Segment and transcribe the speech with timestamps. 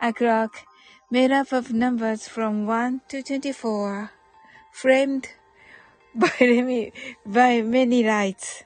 [0.00, 0.66] a clock
[1.10, 4.10] made up of numbers from 1 to 24,
[4.72, 5.28] framed
[6.14, 6.92] by,
[7.26, 8.64] by many lights.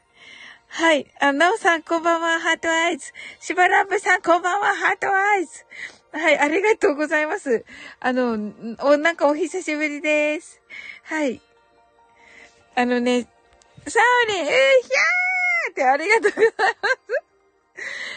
[0.69, 1.07] はい。
[1.21, 3.13] あ、なおさん、こんばんは、 heart eyes。
[3.41, 5.67] しばらぶさん、こんばんは、 heart eyes。
[6.13, 7.65] はい、ありがとうございます。
[8.01, 10.63] あの、お、なんかお久しぶりです。
[11.05, 11.43] はい。
[12.75, 13.29] あのね、
[13.87, 17.33] サウリン、えー、ひゃーってありがとうございます。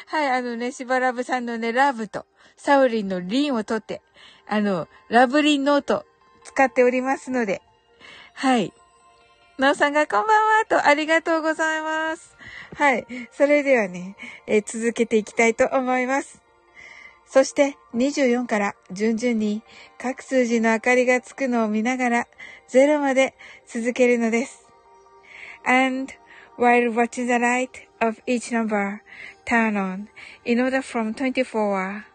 [0.07, 2.25] はい、あのね、しばらぶさんのね、ラブと、
[2.57, 4.01] サウリンのリンを取って、
[4.47, 6.05] あの、ラブリンノート
[6.43, 7.61] 使っておりますので、
[8.33, 8.73] はい。
[9.57, 12.35] なおさんがこんばんはとありがとうございます。
[12.75, 13.05] はい。
[13.31, 14.17] それではね、
[14.47, 16.41] えー、続けていきたいと思います。
[17.25, 19.63] そして24から順々に
[19.97, 22.27] 各数字の明かりがつくのを見ながら
[22.69, 23.35] 0まで
[23.67, 24.65] 続けるのです。
[25.65, 26.13] And
[26.57, 29.01] while watching the light of each number
[29.45, 30.07] turn on
[30.45, 32.14] in order from 24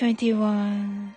[0.00, 1.12] 21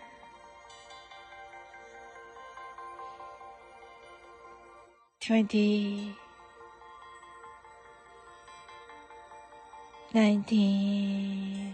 [5.22, 6.14] 20
[10.14, 11.74] 19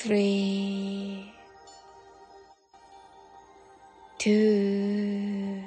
[0.00, 1.24] three,
[4.16, 5.60] two,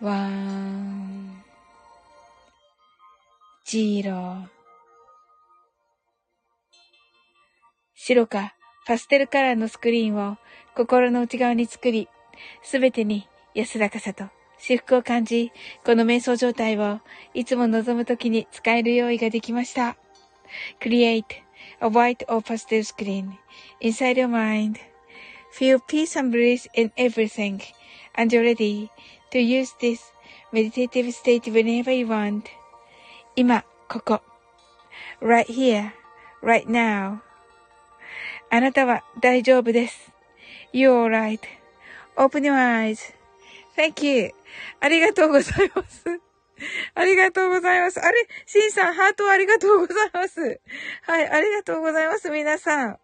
[0.00, 1.42] one,
[3.66, 4.48] zero
[7.94, 8.54] 白か
[8.86, 10.38] パステルカラーのスクリーンを
[10.74, 12.08] 心の内側に作り、
[12.62, 14.24] すべてに安らかさと
[14.56, 15.52] 至福を感じ、
[15.84, 17.00] この瞑想状態を
[17.34, 19.98] いつも望むときに使える用意ができました。
[20.81, 21.41] Create
[21.81, 23.37] a white or pastel screen
[23.81, 24.79] inside your mind.
[25.51, 27.61] Feel peace and bliss in everything
[28.15, 28.89] and you're ready
[29.31, 30.11] to use this
[30.51, 32.47] meditative state whenever you want.
[33.35, 34.21] 今、ここ。
[35.21, 35.91] right here,
[36.41, 37.19] right now.
[38.49, 40.11] あなたは大丈夫です。
[40.73, 41.39] You're alright.
[42.15, 43.13] Open your eyes.
[43.75, 44.31] Thank you.
[44.79, 46.05] ありがとうございます。
[46.94, 48.00] ありがとうございます。
[48.00, 48.28] あれ？
[48.46, 50.60] シンさん、ハートありがとうございます。
[51.02, 52.98] はい、ありがとうございます、皆さん。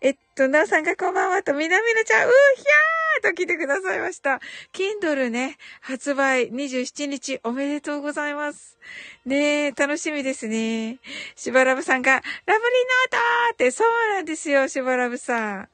[0.00, 4.40] えっと、なおさんがこんばんはと、みなみなちゃん、うーひゃーと来てくださいました。
[4.72, 8.78] Kindle ね、発売27日おめでとうございます。
[9.26, 11.00] ねえ、楽しみですね。
[11.34, 15.68] しばらぶさんが、ラブリーノートって、そうなんですよ、しばらぶさん。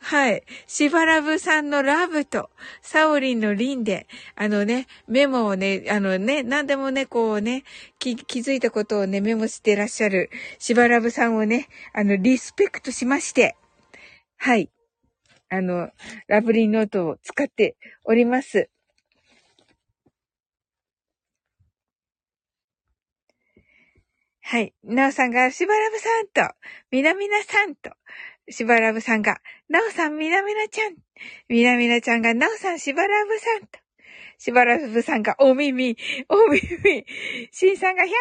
[0.00, 0.42] はい。
[0.66, 2.50] しばらぶさんのラブと、
[2.82, 7.62] サオリンのリンで、あのね、メモをね、あのね、何でもね、こうね、
[8.00, 10.28] 気、気づいたことをね、メモしてらっしゃる、
[10.58, 13.54] しばらぶさんをね、あの、リスペクトしまして、
[14.38, 14.70] はい。
[15.50, 15.90] あの、
[16.28, 18.70] ラブリーノートを使っております。
[24.40, 24.72] はい。
[24.82, 26.54] なおさんが、しばらぶさんと、
[26.90, 27.90] みなみなさんと、
[28.48, 29.38] しばらぶさんが、
[29.68, 30.94] なおさん、みなみなちゃん。
[31.48, 33.78] みなみなちゃんが、なおさん、しばらぶさんと。
[34.38, 35.98] しばらぶさんが、お耳、
[36.28, 37.04] お耳。
[37.50, 38.18] しんさんが、ひゃっ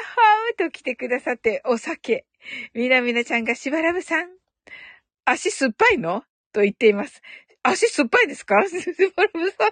[0.58, 2.26] ほーと来てくださって、お酒。
[2.74, 4.37] みなみなちゃんが、しばらぶさん。
[5.30, 6.24] 足酸っぱいの？
[6.54, 7.22] と言っています。
[7.62, 8.56] 足酸っぱいですか？
[8.70, 8.74] し
[9.16, 9.72] ばらぶさん。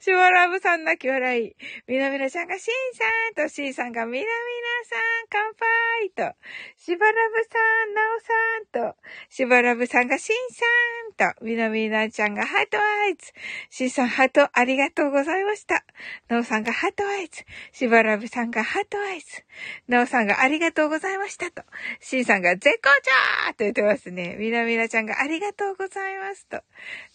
[0.00, 1.56] しばらぶさん泣き笑い。
[1.86, 4.26] みなみなちゃんがしんさんとしんさんがみなみな
[4.84, 6.36] さん乾杯と。
[6.76, 8.96] しばらぶさん、なおさんと。
[9.28, 10.36] しばらぶさんがしん
[11.18, 11.44] さんと。
[11.44, 13.32] みなみなちゃんが heart eyes。
[13.70, 15.84] しんさんハートありがとうございました。
[16.28, 17.44] なおさんが heart eyes。
[17.72, 19.26] しばらぶさんが heart eyes。
[19.88, 21.62] なおさんがありがとうございましたと。
[22.00, 22.88] しんさんが絶好
[23.48, 24.36] 調と言ってますね。
[24.38, 26.62] みなみなちゃんがありがとうございますと。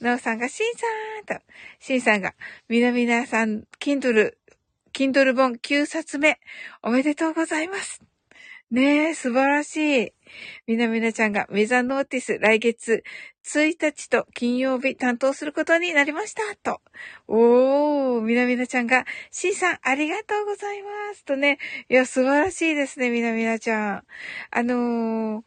[0.01, 1.35] なおさんがしんさんと。
[1.79, 2.35] しんさんが、
[2.69, 4.35] みなみなさん、Kindle、
[4.93, 6.39] Kindle 本9冊目、
[6.81, 8.01] おめでとうございます。
[8.71, 10.13] ねえ、素晴らしい。
[10.65, 13.03] みなみなちゃんがメザノーティス来月
[13.45, 16.41] 1日と金曜日担当することになりました。
[16.63, 16.81] と。
[17.27, 21.23] おー、みなみなちゃんが、しんさんありがとうございます。
[21.25, 21.59] とね。
[21.89, 24.03] いや、素晴らしいですね、みなみなちゃん。
[24.49, 25.43] あのー、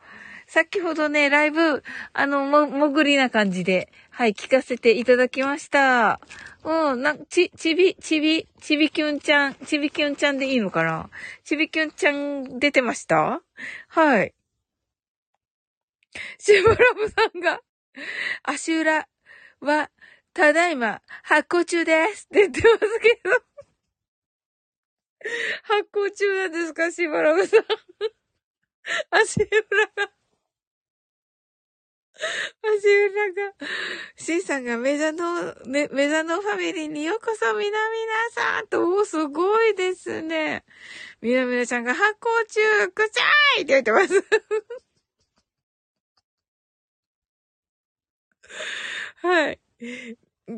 [0.46, 1.82] 先ほどね、ライブ、
[2.12, 6.18] あの、も、もぐりな感じで、はい、聞かせていただきました。
[6.64, 11.08] うん、な、ち、ちび、ちび、ちびきゅんちゃん、ちびきゅんちゃんでいいのかな？
[11.44, 13.40] ちびきゅんちゃん出てました？
[13.86, 14.34] はい。
[16.36, 17.60] しぶらぶさんが、
[18.42, 19.06] 足裏
[19.60, 19.88] は、
[20.34, 23.30] ただいま、発行中ですって言ってますけど。
[25.62, 27.60] 発行中なんですかしばらぶさん？
[29.16, 29.48] 足裏
[30.06, 30.17] が。
[32.62, 33.54] 足裏が、
[34.16, 37.78] シンさんがメザノ、メメザノファミリーにようこそ、みなみな
[38.58, 40.64] さんと、おすごいですね。
[41.20, 44.14] みなみなちゃんが発行中、くちゃーいって言ってます。
[49.22, 49.60] はい。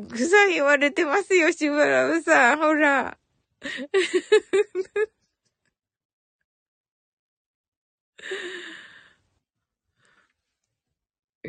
[0.09, 2.59] くさい言われてますよ、しばらぶさん。
[2.59, 3.17] ほら。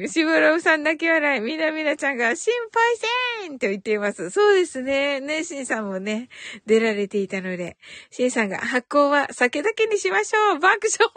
[0.09, 1.41] しぶらうさん泣き笑い。
[1.41, 4.31] みなみなちゃんが心配せーんと言っています。
[4.31, 5.21] そうですね。
[5.21, 6.31] ね、しんさんもね、
[6.67, 7.77] 出られていたので。
[8.11, 11.11] しんさんが発行は酒だけにしましょう爆笑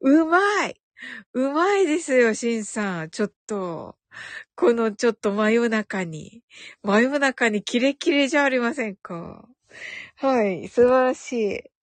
[0.00, 0.80] うまい
[1.34, 3.10] うまいですよ、しんさん。
[3.10, 3.96] ちょっと。
[4.54, 6.42] このちょっと真夜中に。
[6.82, 9.48] 真夜中にキレキレじゃありませんか。
[10.16, 10.68] はい。
[10.68, 11.77] 素晴らしい。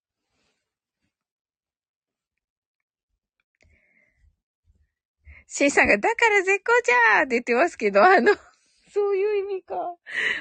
[5.57, 8.35] シーさんが、だから絶好じゃーって言ってますけど、あの、
[8.93, 9.95] そういう意味か。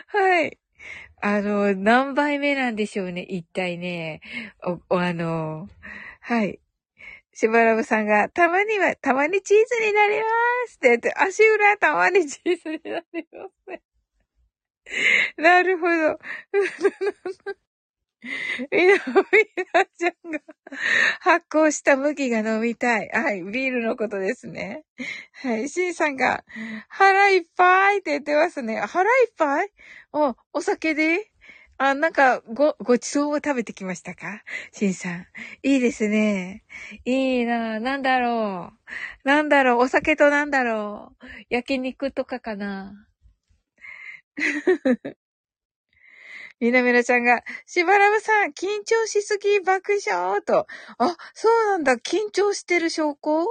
[0.09, 0.59] はい。
[1.23, 4.23] あの、何倍目なんでしょうね、一体ね。
[4.65, 5.69] お、おあの、
[6.21, 6.59] はい。
[7.33, 10.25] しばらぶさんが、たまには、たまにチーズになりま
[10.67, 13.83] すって言って、足裏たまにチーズになりますね。
[15.37, 16.19] なるほど。
[18.73, 18.99] みな、み
[19.75, 20.41] なちゃんが
[21.21, 23.11] 発酵した麦が飲みたい。
[23.13, 24.85] はい、ビールのことですね。
[25.43, 26.43] はい、シンさんが
[26.89, 28.81] 腹いっぱいって言ってますね。
[28.81, 29.69] 腹いっぱい？
[30.13, 31.31] お、お酒で？
[31.77, 34.43] あ、なんか、ご、ごちそうを食べてきましたか？
[34.73, 35.27] シンさん。
[35.65, 36.65] いいですね。
[37.05, 38.73] いいななんだろ
[39.25, 39.29] う。
[39.29, 39.79] なんだろう。
[39.81, 41.27] お酒となんだろう。
[41.51, 42.95] 焼肉とかかな。
[46.65, 50.67] みなみなちゃんが、しばらぶさん、緊張しすぎ爆笑と。
[50.97, 51.97] あ、そうなんだ。
[51.97, 53.45] 緊張してる証拠？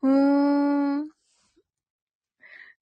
[0.00, 1.10] うーん。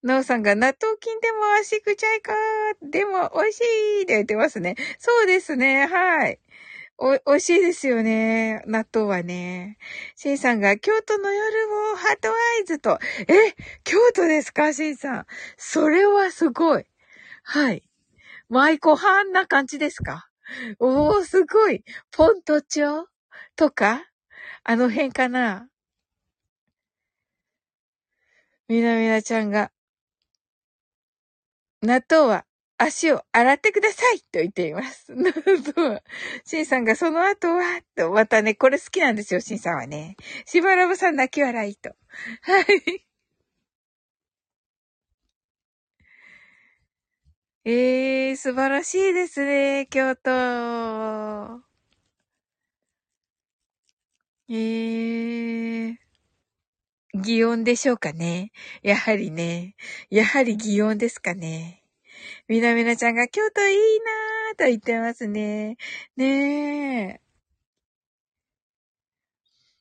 [0.04, 2.32] なおさんが、納豆菌でも足くちゃいか
[2.80, 4.76] でも美味しいって言ってますね。
[5.00, 5.86] そうですね。
[5.88, 6.38] はい。
[6.98, 8.62] お、美味しいですよね。
[8.66, 9.78] 納豆はね。
[10.14, 12.32] シンさんが、京都の夜をハートア
[12.62, 13.00] イズと。
[13.26, 14.72] え京都ですか？
[14.72, 15.26] シンさん。
[15.56, 16.84] それはすごい。
[17.42, 17.82] はい。
[18.48, 20.28] 舞妓飯な感じですか？
[20.78, 21.82] おー、すごい。
[22.10, 23.08] ポント町
[23.56, 24.04] とか？
[24.62, 25.68] あの辺かな？
[28.68, 29.70] みなみなちゃんが、
[31.82, 32.44] 納豆は
[32.78, 35.14] 足を洗ってくださいと言っています。
[35.14, 35.32] 納
[35.76, 36.02] 豆は。
[36.44, 40.16] シンさんがその後は、と、またね、これ好きなんですよ、シンさんはね。
[40.46, 41.90] しばらぶさん泣き笑いと。
[42.42, 43.05] はい。
[47.68, 50.30] ええ、素晴らしいですね、京都。
[54.48, 55.96] ええー。
[57.14, 58.52] 擬音でしょうかね。
[58.84, 59.74] やはりね。
[60.10, 61.82] やはり擬音ですかね。
[62.46, 65.76] みなみなちゃんが京都いいなーと言ってますね。
[66.16, 67.20] ねえ。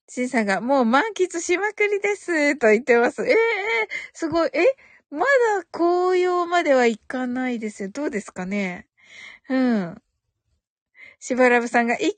[0.08, 3.22] しんさんがもう満喫しまくりですと言ってます。
[3.27, 3.38] ええー、
[4.13, 4.50] すごい。
[4.54, 4.75] え
[5.12, 7.90] まだ紅葉までは行かないですよ。
[7.90, 8.88] どうですかね？
[9.50, 10.02] うん。
[11.20, 12.18] しばらぶさんが、行き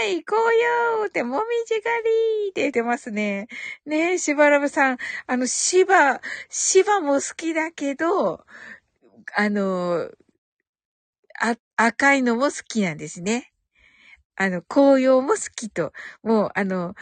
[0.00, 0.58] たい紅
[1.00, 1.96] 葉ってもみじ狩
[2.44, 3.48] りって言ってますね。
[3.84, 4.98] ねえ、しばらぶさん。
[5.26, 8.44] あの、しば、しばも好きだけど、
[9.36, 10.10] あの、
[11.40, 13.52] あ、赤いのも好きなんですね。
[14.36, 16.94] あの、紅葉も好きと、もう、あの、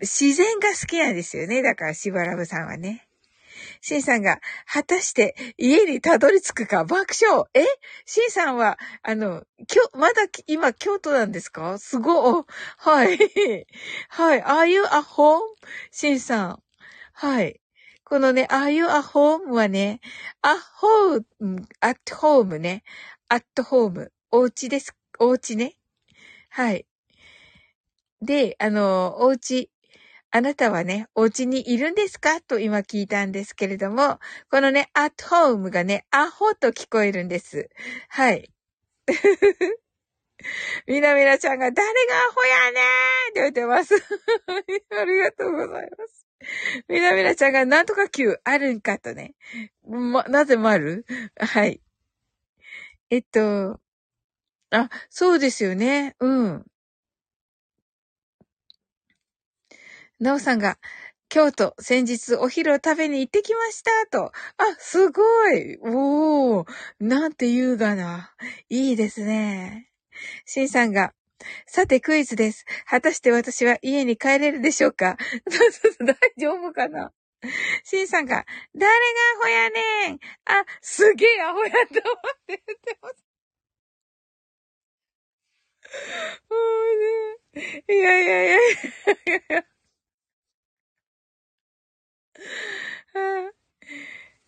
[0.00, 1.62] 自然が好きなんですよね。
[1.62, 3.06] だから、しばらぶさんはね。
[3.80, 7.64] シンさんが、果たして家にたどり着くか爆笑え？
[8.06, 11.78] シンさんは、あの、きょ、まだ今京都なんですか？
[11.78, 12.44] すごい。
[12.78, 13.18] はい。
[14.08, 14.42] はい。
[14.42, 15.40] Are you at home?
[15.90, 16.62] シンさん。
[17.12, 17.60] はい。
[18.04, 19.52] このね、Are you at home?
[19.52, 20.00] はね、
[20.42, 21.24] at home,
[21.80, 22.84] at home ね。
[23.30, 24.08] at home.
[24.30, 24.94] お家です。
[25.18, 25.76] お家ね。
[26.50, 26.86] はい。
[28.20, 29.71] で、あの、お家、
[30.34, 32.40] あなたはね、お家にいるんですか？
[32.40, 34.18] と今聞いたんですけれども、
[34.50, 37.68] このね、at home がね、アホと聞こえるんです。
[38.08, 38.50] はい。
[40.86, 43.94] みなみなちゃんが、誰がアホやねーって言ってます。
[45.00, 46.26] ありがとうございます。
[46.88, 49.34] みなみなちゃんが、なんとか Q あるんかとね。
[49.88, 51.06] ま、なぜもある？
[51.38, 51.80] はい。
[53.10, 53.80] えっと、
[54.70, 56.16] あ、そうですよね。
[56.20, 56.66] うん。
[60.22, 60.78] なおさんが、
[61.28, 64.26] 京都、先日お昼を食べに行ってきました、と。
[64.26, 64.32] あ、
[64.78, 66.66] すごいおー、
[67.00, 68.32] なんて優雅な。
[68.68, 69.90] いいですね。
[70.46, 71.12] シンさんが、
[71.66, 72.64] さてクイズです。
[72.86, 75.16] 果たして私は家に帰れるでしょうか？
[76.00, 77.12] 大丈夫かな？
[77.84, 78.44] シンさんが、
[78.76, 78.96] 誰が
[79.40, 80.20] アホやねん？
[80.44, 81.92] あ、すげえアホやと思っ
[82.46, 83.16] て言ってます。
[87.88, 88.58] いやいやいやいや。
[88.58, 88.60] い
[89.48, 89.64] や、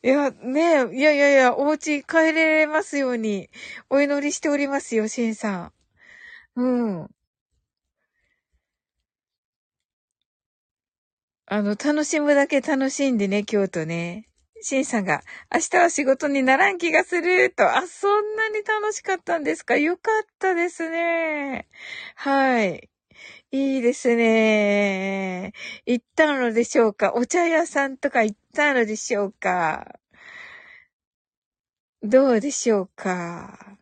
[0.02, 0.60] いやね
[0.92, 3.50] え、いやいやいや、お家帰れますように、
[3.90, 5.72] お祈りしておりますよ、シンさん。
[6.56, 7.08] うん。
[11.46, 14.28] あの、楽しむだけ楽しんでね、京都ね。
[14.62, 15.22] シンさんが、
[15.52, 17.70] 明日は仕事にならん気がする、と。
[17.76, 19.76] あ、そんなに楽しかったんですか？
[19.76, 21.68] よかったですね。
[22.16, 22.88] はい。
[23.54, 25.52] いいですね。
[25.86, 27.14] 行ったのでしょうか？
[27.14, 30.00] お茶屋さんとか行ったのでしょうか？
[32.02, 33.78] どうでしょうか？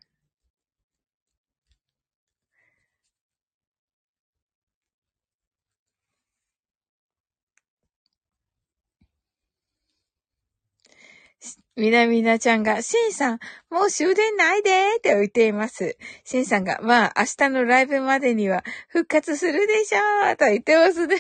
[11.75, 13.39] みなみなちゃんが、しんさん、
[13.71, 15.97] もう終電ないでーって言っています。
[16.25, 21.17] しんさんが、まあ、明日のライブまでには復活するでしょーと言ってますね。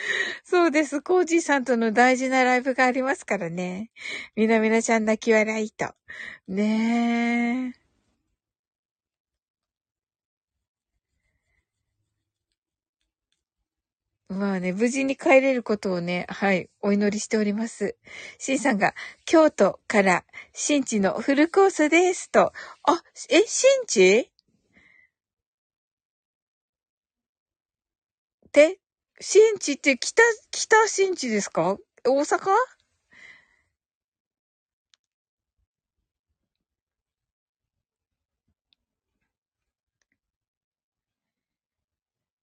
[0.44, 1.02] そうです。
[1.02, 3.90] コージーさんとの大事なライブがありますからね。
[4.36, 5.94] みなみなちゃん泣き笑いと。
[6.48, 7.85] ねえ。
[14.28, 17.96] まあね、無事に帰れることをね、はい、お祈りしております。
[18.38, 18.92] シンさんが、
[19.24, 22.52] 京都から新地のフルコースですと。
[22.82, 24.30] あ、え、新地？
[28.52, 28.78] で、
[29.20, 31.76] 新地って北、北新地ですか？
[32.04, 32.50] 大阪？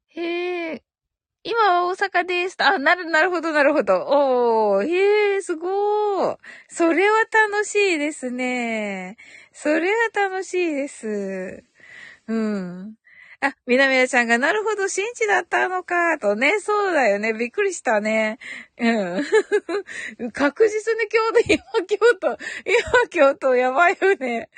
[0.09, 0.83] へえ、
[1.45, 2.55] 今は大阪です。
[2.63, 3.95] あ、なる、なるほど、なるほど。
[4.77, 6.37] おー、へえ、すごー。
[6.69, 9.17] それは楽しいですね。
[9.51, 11.63] それは楽しいです。
[12.27, 12.95] うん。
[13.45, 18.39] あ、みなみなちゃんが、なるほど、新地だったのか、とね、そうだよね、びっくりしたね。
[18.77, 19.23] うん。
[20.31, 24.49] 確実に京都、今京都、今京都、やばいよね。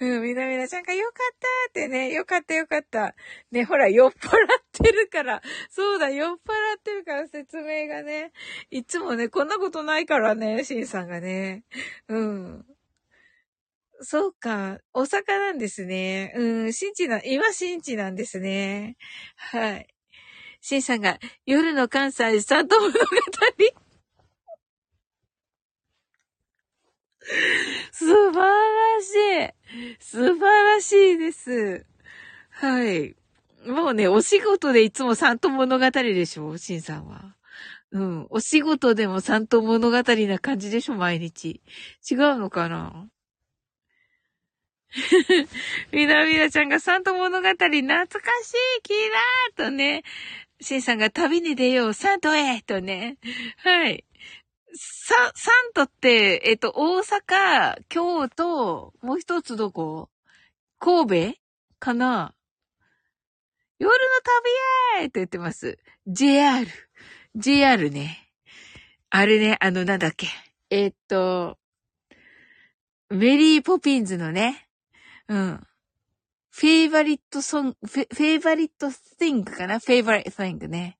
[0.00, 3.14] うん、みなみなちゃんが、よかったってね、よかったよかった。
[3.52, 4.38] ね、ほら、酔っ払っ
[4.72, 8.32] てるから、そうだ、酔っ払ってるから説明がね、
[8.72, 11.62] いつもね、こんなことないからね、しんさんがね。
[12.08, 12.66] うん。
[14.04, 14.78] そうか。
[14.92, 16.32] 大阪なんですね。
[16.36, 18.96] うん、新地な、今新地なんですね。
[19.36, 19.86] はい。
[20.60, 22.98] 新さんが、夜の関西三都物語。
[27.92, 29.14] 素晴らし
[29.48, 29.52] い。
[30.00, 31.86] 素晴らしいです。
[32.50, 33.16] はい。
[33.66, 37.36] もうね、お仕事でいつも三都物語でしょ新さんは。
[37.92, 38.26] うん。
[38.30, 41.60] お仕事でも三都物語な感じでしょ毎日。
[42.10, 43.08] 違うのかな？
[45.92, 50.02] みなみなちゃんがサント物語懐かしいキラーとね、
[50.60, 53.18] シンさんが旅に出よう、サントへとね。
[53.58, 54.04] はい。
[54.74, 60.08] 三、三都って、えっと、大阪、京都、もう一つどこ？
[60.78, 61.38] 神戸
[61.78, 62.34] かな？
[63.78, 63.96] 夜の
[64.98, 65.78] 旅へって言ってます。
[66.06, 66.66] JR。
[67.34, 68.30] JR ね。
[69.10, 70.28] あれね、あの、なんだっけ。
[70.70, 71.58] えっと、
[73.10, 74.68] メリーポピンズのね、
[75.32, 75.66] うん。
[76.50, 79.78] favorite song、フェ favorite things かな？
[79.78, 80.98] favorite things ね。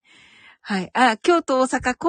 [0.63, 0.91] はい。
[0.95, 2.09] あ、京都、大阪、神戸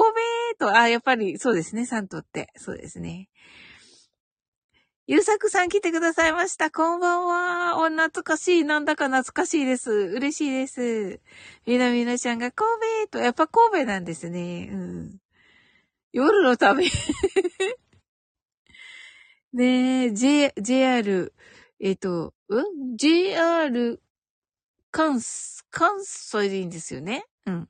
[0.58, 2.50] と、あ、やっぱりそうですね、サントって。
[2.56, 3.28] そうですね。
[5.06, 6.70] ゆうさくさん来てくださいました。
[6.70, 7.76] こんばんは。
[7.76, 8.64] お、懐かしい。
[8.64, 9.90] なんだか懐かしいです。
[9.90, 11.20] 嬉しいです。
[11.66, 12.66] みなみなちゃんが神
[13.10, 14.70] 戸と、やっぱ神戸なんですね。
[14.72, 15.18] うん。
[16.12, 16.88] 夜の旅
[19.52, 21.34] ねえ、J、JR、
[21.84, 24.00] えっ、ー、と、ん ?JR
[24.90, 25.20] 関、
[25.70, 27.26] 関西でいいんですよね？
[27.44, 27.68] うん。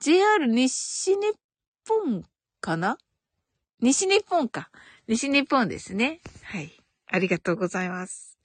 [0.00, 1.20] JR 西日
[1.88, 2.24] 本
[2.60, 2.98] かな？
[3.78, 4.70] 西日本か。
[5.06, 6.20] 西日本ですね。
[6.42, 6.76] はい。
[7.06, 8.36] ありがとうございます。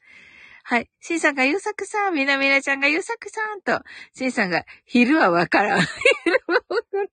[0.64, 0.92] はい。
[1.00, 3.84] シンさんがゆうさくさん、みなみなちゃんがゆうさくさんと、
[4.14, 5.82] シンさんが昼はわからん。
[6.24, 7.08] 昼はわからん。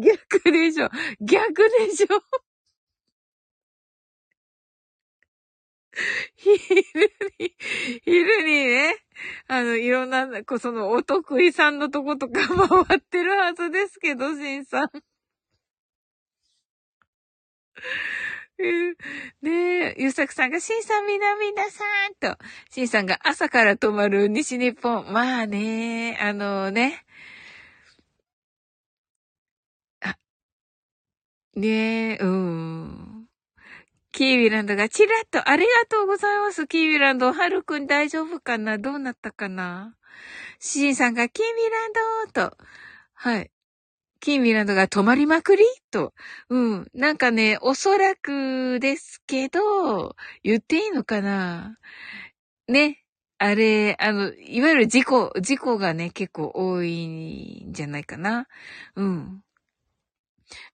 [0.00, 0.88] 逆でしょ。
[1.20, 2.06] 逆でしょ。
[6.36, 6.52] 昼
[7.38, 7.54] に、
[8.04, 8.96] 昼にね、
[9.48, 12.40] あの、いろんな、こその、お得意さんのとことか
[12.86, 14.90] 回ってるはずですけど、しんさん。
[19.42, 22.38] ねえ、ゆさくさんが、しんさんみなみなさんと、
[22.70, 25.12] しんさんが朝から泊まる西日本。
[25.12, 27.04] まあね、あのね。
[30.00, 30.16] あ、
[31.54, 33.11] ねえ、うん。
[34.12, 36.66] キーウィランドがチラッと、ありがとうございます。
[36.66, 38.78] キーウィランド、はるくん大丈夫かな？
[38.78, 39.96] どうなったかな？
[40.60, 42.56] シジンさんがキーウィランドと、
[43.14, 43.50] はい。
[44.20, 46.12] キーウィランドが止まりまくりと。
[46.50, 46.86] うん。
[46.94, 51.78] なんかね、おそらくですけど、言っていいのかな？
[52.68, 52.98] ね。
[53.38, 58.46] あれ、あの、いわゆる事故、事故がね、結構多いんじゃないかな？
[58.94, 59.42] うん。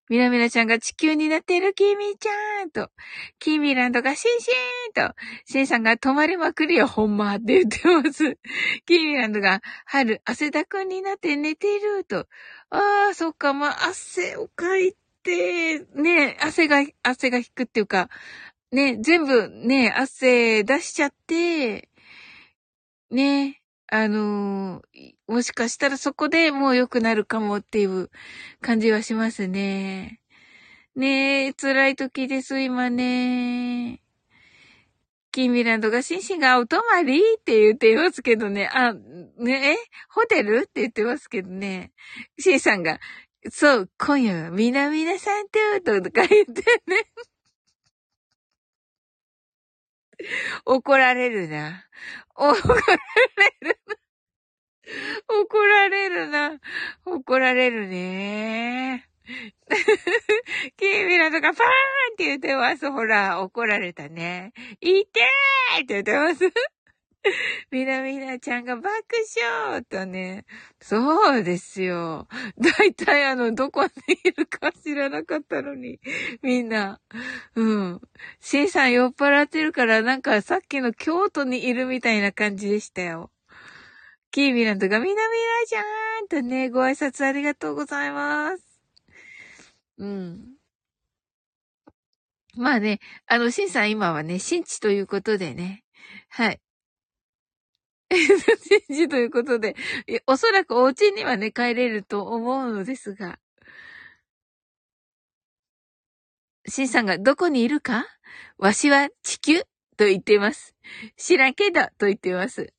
[0.09, 2.89] みなみなちゃんが地球になっているキミちゃんと、
[3.37, 8.39] キーミランドがシンシーンと、シンさんが止まりまくりよ、ほんまって言ってます。
[8.87, 12.27] キーミランドが春、汗だくになって寝てると、
[12.71, 18.09] ああ、そっか、まあ、汗をかいて、ね、汗が、汗が引くっていうか、
[18.71, 21.87] ね、全部ね、汗出しちゃって、
[23.11, 23.58] ね、
[23.91, 28.09] あのー、もしかしたらそこでもう良くなるかもっていう
[28.61, 30.21] 感じはしますね。
[30.95, 34.01] ねえ、辛い時です、今ね。
[35.31, 38.69] キーミランドがシンシンがお泊まりって言ってますけどね。
[38.73, 39.77] あ、ねえ
[40.09, 41.91] ホテルって言ってますけどね。
[42.39, 42.99] シンさんが、
[43.51, 47.05] そう、今夜はみなみなさんと、とか言ってね。
[50.65, 51.85] 怒られるな。
[52.35, 53.95] 怒られるな。
[55.27, 56.59] 怒られるな。
[57.29, 59.07] 怒られるね。
[60.77, 61.69] キーミラとかパーン
[62.13, 62.91] って言ってます。
[62.91, 64.51] ほら、怒られたね。
[64.81, 66.51] いてーって言ってます。
[67.69, 68.89] みなみなちゃんが爆
[69.61, 70.45] 笑とね。
[70.81, 72.27] そうですよ。
[72.57, 73.91] だいたいあの、どこに
[74.23, 75.99] いるか知らなかったのに。
[76.41, 76.99] みんな。
[77.53, 78.01] うん。
[78.39, 83.29] シンさん酔っ払ってるから、なんかさっきの京都にいるみたいな感じでしたよ。
[84.31, 88.63] キーミランドがみなみなちゃんとね、ご挨拶ありがとうございます。
[89.97, 90.59] うん。
[92.55, 95.83] まあね、あの、シンさん今はね、新地ということでね。
[96.29, 96.61] はい。
[98.09, 99.75] 新地ということで、
[100.25, 103.39] おそらくお家にはね、帰れると思うのですが。
[106.67, 108.05] シンさんがどこにいるか？
[108.57, 109.63] わしは地球？
[109.97, 110.75] と言っています。
[111.17, 112.73] 知らんけどと言っています。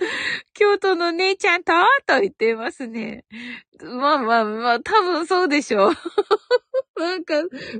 [0.54, 1.72] 京都の姉ちゃんと？
[2.06, 3.24] と言ってますね。
[3.82, 5.92] まあまあまあ、多分そうでしょう。
[6.96, 7.34] なんか、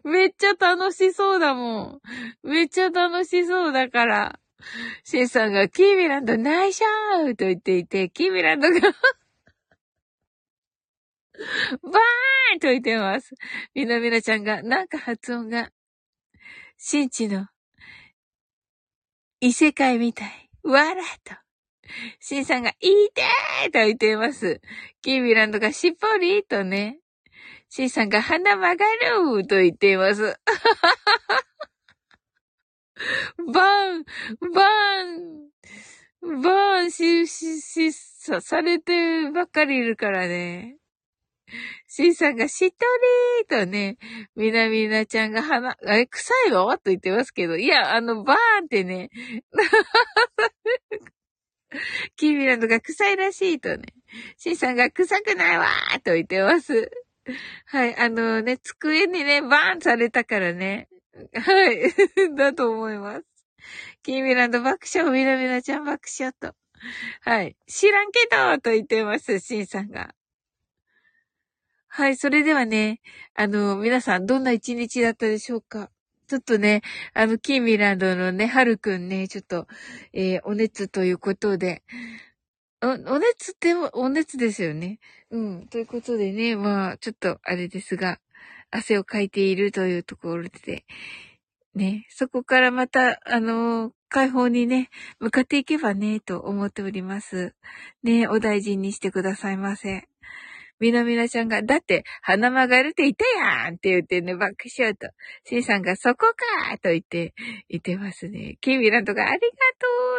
[0.04, 2.00] めっちゃ楽しそうだも
[2.44, 2.48] ん。
[2.48, 4.38] めっちゃ楽しそうだから。
[5.04, 13.34] シンさんが、キーミランドナイシャーと言っていて、キーミランドが バーンと言ってます。
[13.74, 15.70] みなみなちゃんが、なんか発音が、
[16.76, 17.48] 新地の
[19.40, 20.50] 異世界みたい。
[20.62, 21.49] わらと。
[22.20, 24.60] シンさんが、いいてーと言っています。
[25.02, 26.98] キービランドがしっぽりとね。
[27.68, 28.84] シンさんが鼻曲が
[29.36, 30.36] ると言っています。
[33.52, 34.04] バン、
[34.54, 35.50] バン、
[36.42, 40.76] バンし、し、し、さ、されてばっかりいるからね。
[41.86, 42.76] シンさんがしっと
[43.50, 43.96] りーとね、
[44.36, 49.10] みなみなちゃんが鼻、あれ、臭いのと言ってますけど、いや、あの、バーンってね、
[52.16, 53.84] キーミランドが臭いらしいとね。
[54.36, 56.90] シンさんが臭くないわーと言ってます。
[57.66, 60.88] はい、あのね、机にね、バーンされたからね。
[61.34, 61.94] はい、
[62.36, 63.26] だと思います。
[64.02, 66.54] キーミランド爆笑、ミラミラちゃん爆笑と。
[67.20, 67.56] はい。
[67.66, 70.14] 知らんけどと言ってます、シンさんが。
[71.88, 73.00] はい、それではね、
[73.34, 75.90] あの、皆さんどんな一日だったでしょうか？
[76.30, 79.66] ちょっとね、あの、キーミランドのね、はるくんね、ちょっと、
[80.12, 81.82] えー、お熱ということで、
[82.80, 85.00] お、お熱ってお熱ですよね。
[85.32, 85.66] うん。
[85.66, 88.20] ということでね、まあ、ちょっとあれですが、
[88.70, 90.84] 汗をかいているというところで、
[91.74, 94.88] ね、そこからまた、あの解放にね、
[95.18, 97.56] 向かっていけばね、と思っております。
[98.04, 100.09] ね、お大事にしてくださいませ。
[100.80, 103.24] みなみなちゃんが、だって、花曲がるって言った
[103.66, 105.08] やんって言ってね、爆笑と。
[105.44, 107.34] シンさんが、そこかと言って、
[107.68, 108.56] 言ってますね。
[108.60, 109.42] キーミランとか、ありがと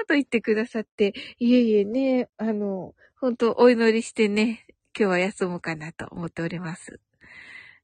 [0.03, 4.65] うと言ってくださって、いえいえね、あの、本当お祈りしてね、
[4.97, 6.99] 今日は休もうかなと思っております。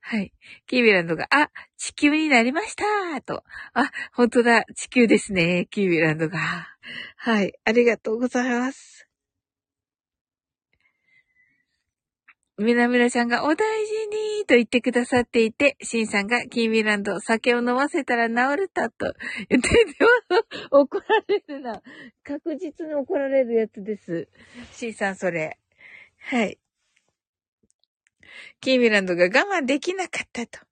[0.02, 0.32] はい。
[0.68, 3.44] キーミランドが、あ、地球になりましたと。
[3.74, 6.40] あ、本当だ、地球ですね、キーミランドが。
[7.18, 7.54] はい。
[7.66, 9.07] ありがとうございます。
[12.60, 13.94] みなみなちゃんがお大事
[14.40, 19.14] にと言ってくださっていて、シンさんがキーミランド酒を飲ませたら治るたと
[19.48, 19.76] 言ってて、
[20.72, 21.84] 怒られるな。
[22.24, 24.28] 確実に怒られるやつです。
[24.72, 25.60] シンさんそれ。
[26.18, 26.58] はい。
[28.60, 30.67] キーミランドが我慢できなかったと。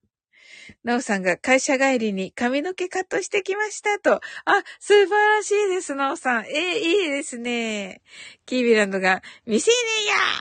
[0.83, 4.15] なおさんが会社帰りに髪の毛カットしてきましたと。
[4.15, 4.21] あ、
[4.79, 6.45] 素晴らしいです、なおさん。
[6.45, 8.01] えー、いいですね。
[8.45, 9.71] キービランドが、未成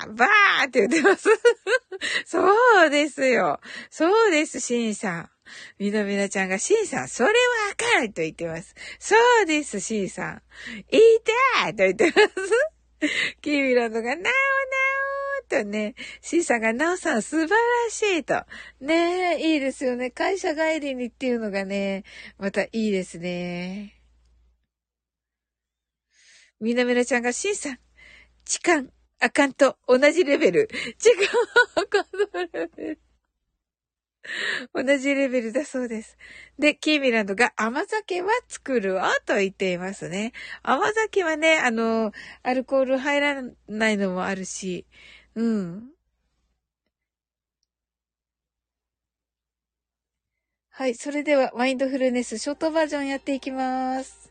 [0.07, 1.29] 年やバーって言ってます。
[2.27, 3.61] そうですよ。
[3.91, 5.31] そうです、シンさん。
[5.79, 7.35] みなみなちゃんが、シンさん、それは
[7.73, 8.75] あかんと言ってます。
[8.99, 10.43] そうです、シンさん。
[10.91, 10.99] い
[11.63, 12.75] たと言ってます。
[13.43, 15.14] キービランドが、なおなお
[15.45, 17.57] とね、シーさんが、なおさん素晴ら
[17.91, 18.45] しいと。
[18.81, 20.11] ねえ、いいですよね。
[20.11, 22.05] 会社帰りにっていうのがね、
[22.39, 24.01] またいいですね。
[26.61, 27.79] みなみなちゃんが、シーさん、
[28.45, 28.85] 痴漢、
[29.21, 30.69] あかんと同じレベル。
[30.99, 31.29] 痴漢、
[31.77, 32.19] あかんと
[32.53, 33.01] レベル。
[34.73, 36.17] 同じレベルだそうです。
[36.59, 40.33] で、キーミランドが甘酒は作るわと言っていますね。
[40.63, 44.87] 甘酒はね、あの、アルコール入らないのもあるし、
[45.35, 45.91] うん。
[50.71, 50.95] はい。
[50.95, 54.31] それでは、マインドフルネスショートバージョンやっていきます。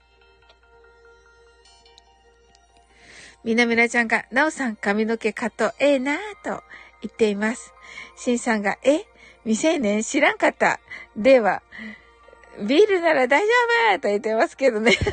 [3.44, 6.64] みなみなちゃんが、なおさん髪の毛カットええなぁと
[7.02, 7.74] 言っています。
[8.16, 9.06] しんさんが、え
[9.44, 10.80] 未成年知らんかった。
[11.18, 11.62] では、
[12.68, 13.48] ビールなら大丈
[13.96, 14.94] 夫と言ってますけどね。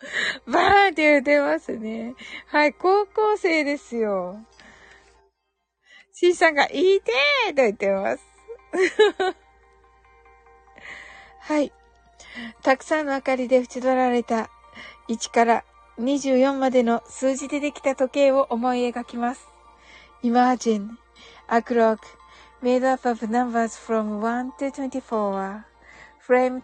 [0.46, 2.14] バーンって言ってますね。
[2.46, 4.40] はい、高校生ですよ。
[6.12, 8.24] C さんが、いいてーと言ってます。
[11.40, 11.72] はい。
[12.62, 14.50] たくさんの明かりで縁取られた
[15.08, 15.64] 1から
[15.98, 19.48] 24までの数字でできた時計を思い描きます。
[20.22, 20.96] Imagine
[21.48, 21.98] a clock
[22.62, 25.62] made up of numbers from 1 to 24
[26.26, 26.62] framed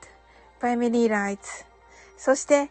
[0.61, 1.65] by many lights
[2.17, 2.71] そして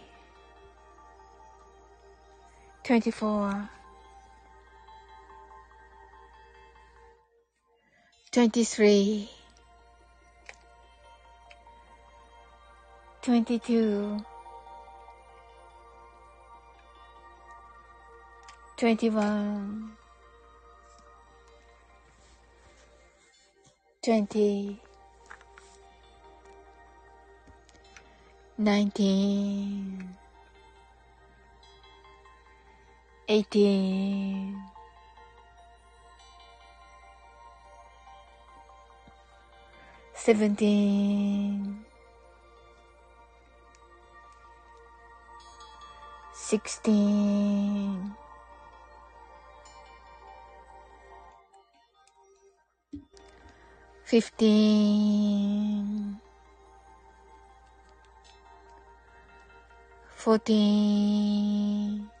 [2.91, 3.69] 24
[8.33, 9.29] 23
[13.21, 14.17] 22
[18.75, 19.93] 21
[24.01, 24.81] 20
[28.57, 30.30] 19
[33.31, 34.57] 18
[40.13, 41.85] 17
[46.33, 48.15] 16
[54.03, 56.19] 15
[60.17, 62.20] 14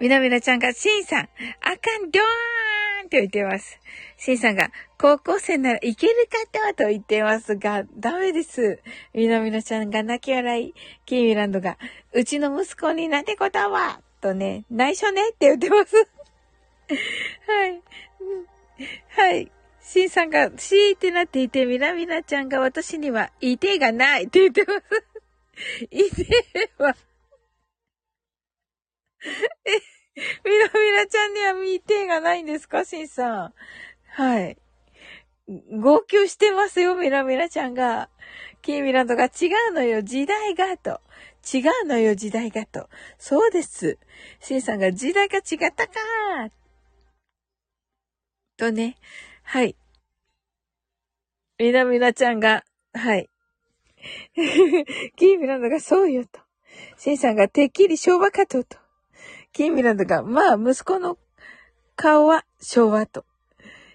[0.00, 1.28] みなみなちゃんが、しんさん、
[1.60, 3.78] あかん、ドーンと言ってます。
[4.16, 6.14] しんさんが、高校生ならいける
[6.52, 8.80] かとと言ってますが、ダメです。
[9.12, 10.74] みなみなちゃんが泣き笑い。
[11.04, 11.76] キーミランドが、
[12.14, 15.96] うちの息子になんてことはとね、内緒ねって言ってます。
[17.46, 17.82] はい。
[19.16, 19.50] はい。
[19.82, 25.86] しんさんが、しーってなっていて、みなみなちゃんが私には、いてがないって言ってます。
[25.90, 26.96] いては、
[29.64, 29.70] え、
[30.44, 33.54] みなみなちゃんには見てがないんですかしんさん。
[34.08, 34.56] はい。
[35.48, 38.08] 号泣してますよ、ミラミラちゃんが。
[38.62, 41.00] キーミランドが違うのよ、時代がと。
[41.52, 42.88] 違うのよ、時代がと。
[43.18, 43.98] そうです。
[44.40, 45.92] シンさんが時代が違ったか
[48.56, 48.96] とね。
[49.42, 49.74] はい。
[51.58, 53.28] ミラミラちゃんが、はい。
[55.16, 56.40] キーミランドがそうよと。
[56.96, 58.79] シンさんがてっきり昭和かとと。
[59.52, 61.18] キーミランドが、まあ、息子の
[61.96, 63.24] 顔は昭和と。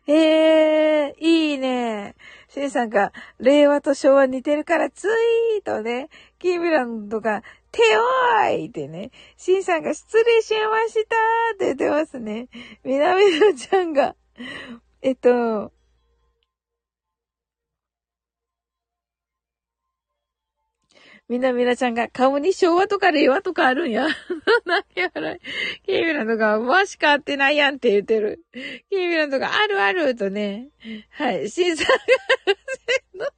[0.08, 2.16] ええー、いいね。
[2.50, 6.10] シンさんが、令和と昭和似てるからツイートね。
[6.38, 7.42] キーミランドが、
[7.72, 9.12] 手おーいってね。
[9.36, 11.00] シンさんが失礼しました
[11.56, 12.48] って言ってますね。
[12.84, 14.16] みなみなちゃんが、
[15.02, 15.72] えっと、
[21.28, 24.08] みなみなちゃんが顔に昭和とか令和とかあるんや。
[24.66, 25.36] 何やら、
[25.84, 28.46] ケイミランドが、わしか合ってないやんって言ってる。
[28.54, 30.70] ケイミランドが、あるあるとね。
[31.10, 31.94] はい、シンさんが、
[33.26, 33.32] わ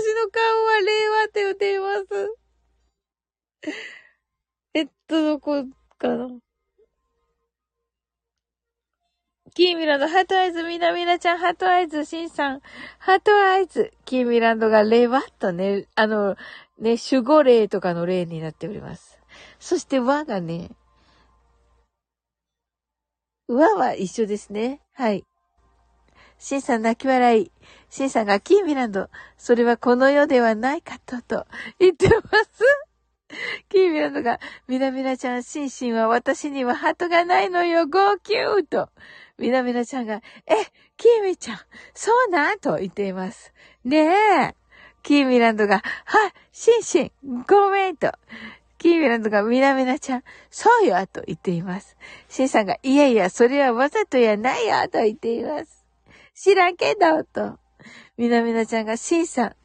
[0.00, 2.04] しの顔は令和って言っています。
[4.74, 5.64] えっと、どこ
[5.98, 6.28] かな？
[9.54, 12.60] キーミランド、ハートアイズ、みなみなちゃん、ハートアイズ、シンさん、
[12.98, 16.36] ハートアイズ、キーミランドがレバッとね、あの、
[16.80, 19.20] ね、守護霊とかの霊になっております。
[19.60, 20.70] そして和がね、
[23.46, 24.80] 和は一緒ですね。
[24.92, 25.24] はい。
[26.38, 27.52] シンさん泣き笑い。
[27.90, 31.46] シンさんがキーミランド、それはこの世ではないかと、と
[31.78, 32.64] 言ってます。
[33.68, 38.88] キーミランドが、みなみなちゃん、シンシンは私にはハトがないのよ、号泣と。
[39.38, 40.54] みなみなちゃんが、え、
[40.96, 41.58] キーミちゃん、
[41.92, 42.58] そうなん？
[42.60, 43.52] と言っています。
[43.84, 44.06] ね
[44.50, 44.54] え。
[45.02, 47.12] キーミランドが、はい、シンシン、
[47.46, 48.12] ごめんと。
[48.78, 51.96] キーミランドが、みなみなちゃん、そうよと言っています。
[52.28, 55.84] シンさんが、いやいや、それはわざとやないよと言っています。
[56.34, 57.58] 知らんけど、と。
[58.16, 59.56] みなみなちゃんが、シンさん、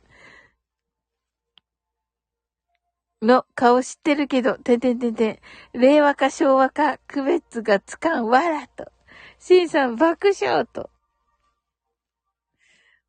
[3.22, 5.40] の顔知ってるけど、てんてんてんてん。
[5.74, 8.92] 令和か昭和か区別がつかんわらと。
[9.40, 10.90] シンさん爆笑と。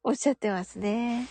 [0.03, 1.27] おっしゃってますね。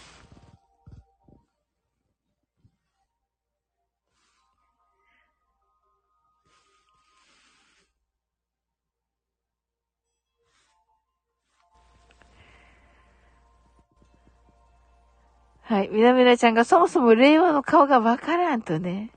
[15.61, 15.89] はい。
[15.89, 19.11] みなみなちゃんがそもそも令和の顔がわからんとね。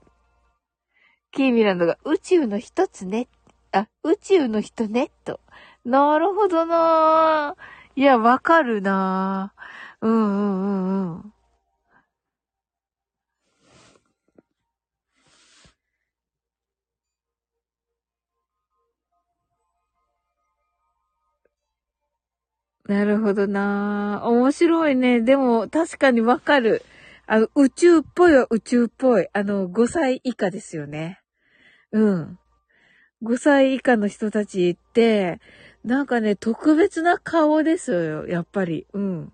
[1.33, 3.27] キーミランドが宇宙の一つね。
[3.73, 5.41] あ、宇宙の人ね、と。
[5.85, 8.01] なるほどなぁ。
[8.01, 10.07] いや、わかるなぁ。
[10.07, 10.69] うんうんう
[11.13, 11.33] んうん。
[22.87, 25.21] なるほどな面白いね。
[25.21, 26.83] でも、確かにわかる。
[27.27, 29.29] あの、宇宙っぽいは宇宙っぽい。
[29.33, 31.21] あの、5歳以下ですよね。
[31.93, 32.39] うん。
[33.23, 35.41] 5歳以下の人たちって、
[35.85, 38.87] なんかね、特別な顔ですよ、やっぱり。
[38.93, 39.33] うん。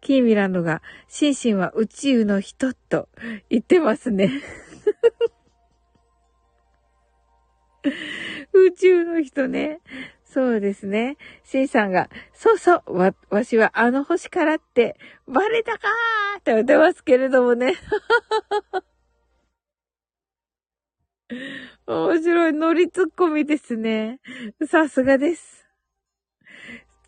[0.00, 3.08] キーミランドが、シンシンは宇宙の人と
[3.48, 4.30] 言ってますね。
[8.52, 9.80] 宇宙の人ね。
[10.24, 11.16] そうですね。
[11.44, 14.96] シンさんが、そうそう、わ、わしはあの星からって、
[15.28, 17.74] バレたかーって言ってますけれどもね。
[21.86, 24.20] 面白い、ノリツッコミですね。
[24.66, 25.66] さすがです。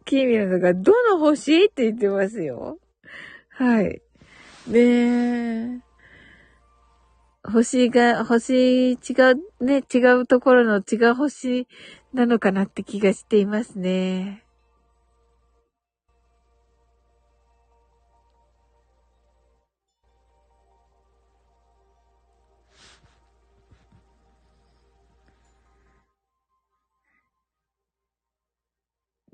[0.04, 1.66] キーミラのが、どの星？
[1.66, 2.78] って言ってますよ。
[3.50, 4.02] はい。
[4.68, 5.80] ねえ。
[7.44, 11.68] 星が、星、違う、ね、違うところの違う星
[12.12, 14.43] なのかなって気がしていますね。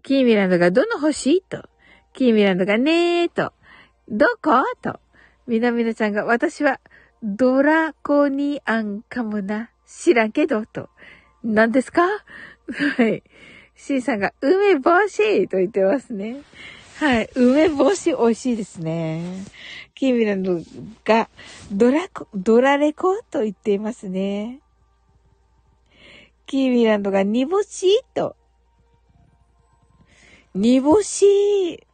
[0.02, 1.42] キーミランドがどの星？
[1.42, 1.68] と。
[2.12, 3.52] キーミランドがねーと。
[4.08, 4.64] どこ？
[4.82, 5.00] と。
[5.46, 6.80] みなみなちゃんが私は
[7.22, 9.70] ドラコニアンかもな。
[9.86, 10.88] 知らんけど、と。
[11.42, 12.02] 何ですか？
[12.02, 13.22] はい。
[13.74, 16.42] C さんが、梅干しと言ってますね。
[16.98, 17.30] はい。
[17.34, 19.22] 梅干し美味しいですね。
[19.94, 20.60] キーミランド
[21.04, 21.28] が、
[21.72, 24.60] ドラコ、ドラレコと言っていますね。
[26.46, 28.36] キーミランドが煮干しと。
[30.52, 31.86] 煮干し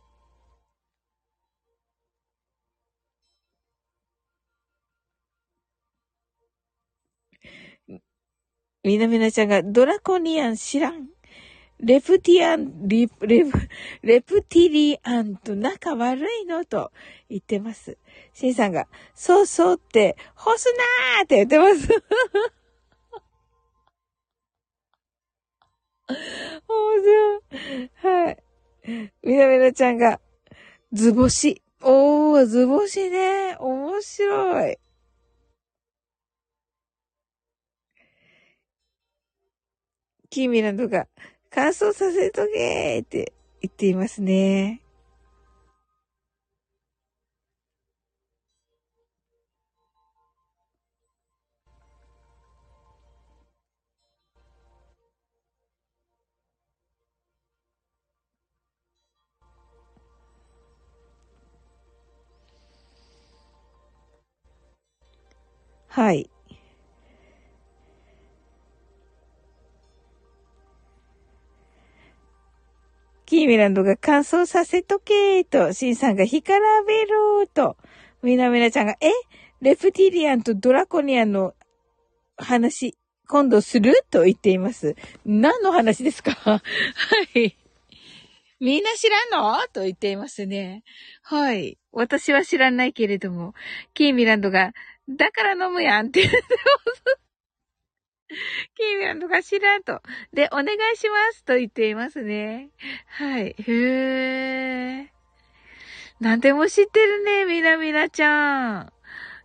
[8.83, 11.09] みなみなちゃんがドラコニアン知らん？
[11.81, 13.69] レプティアン、リレプ、
[14.03, 16.65] レプティリアンと仲悪いの？
[16.65, 16.93] と
[17.29, 17.99] 言ってます。
[18.33, 20.73] シンさんが、そうそうって、干す
[21.19, 21.89] なーって言ってます。
[26.09, 26.17] 面
[27.03, 27.91] 白い。
[28.25, 28.46] はい。
[29.23, 30.21] みなみなちゃんが、
[30.93, 31.63] 図星。
[31.83, 33.57] おー、図星ね。
[33.59, 34.79] 面白い。
[40.31, 41.07] キーミランドが
[41.51, 44.83] 乾燥させとけーって言っていますね。
[65.97, 66.29] はい。
[73.25, 77.79] キーミランドが乾燥させとけーと、シンさんが干からべろーと、
[78.23, 79.11] ミナミナちゃんが、え？
[79.63, 81.55] レプティリアンとドラコニアンの
[82.37, 82.95] 話、
[83.27, 84.05] 今度する？
[84.11, 84.97] と言っています。
[85.25, 86.33] 何の話ですか？
[86.37, 86.61] は
[87.35, 87.57] い。
[88.61, 89.67] みんな知らんの？
[89.73, 90.85] と言っていますね。
[91.23, 91.79] はい。
[91.91, 93.55] 私は知らないけれども、
[93.95, 94.75] キーミランドが、
[95.09, 97.19] だから飲むやんって言ってます。
[98.77, 100.03] キーミンドが知らんと。
[100.33, 102.71] で、お願いしますと言っていますね。
[103.07, 103.55] はい。
[103.59, 105.07] へー。
[106.19, 108.93] なんでも知ってるね、みなみなちゃん。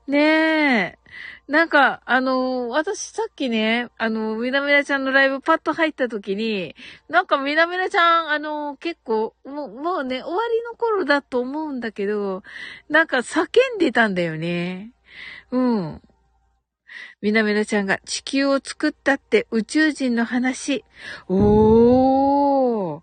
[0.07, 1.01] ねえ。
[1.47, 6.76] なんか、あのー、私さっきね、あのー、みなみなちゃんのライブパッと入った時に、
[7.09, 12.41] なんかみなみなちゃん、あのー、結構、もう、もうね、終わりの頃だと思うんだけど、
[12.89, 14.93] なんか叫んでたんだよね。
[15.52, 16.02] うん。
[17.22, 20.84] みなみなちゃんが地球を作ったって宇宙人の話。
[21.28, 23.02] おー。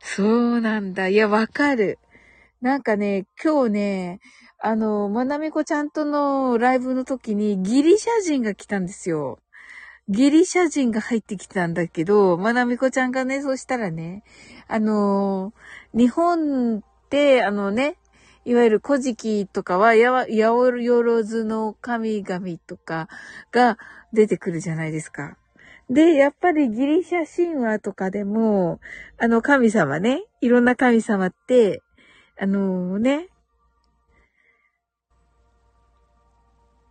[0.00, 1.08] そうなんだ。
[1.08, 1.98] いや、わかる。
[2.60, 4.20] なんかね、今日ね、
[4.60, 9.38] あの、まなみこちゃんとのライブの時にギリシャ人が来たんですよ。
[10.08, 14.24] ギリシャ人が入ってきたんだけど、まなみこちゃんがね、そしたらね、
[14.66, 15.52] あの、
[15.94, 17.96] 日本って、あのね、
[18.44, 23.08] いわゆる古事記とかは、やわ、やおろずの神々とか
[23.52, 23.78] が
[24.12, 25.36] 出てくるじゃないですか。
[25.90, 28.80] で、やっぱりギリシャ神話とかでも、
[29.18, 31.82] あの神様ね、いろんな神様って、
[32.38, 33.28] あのー、ね、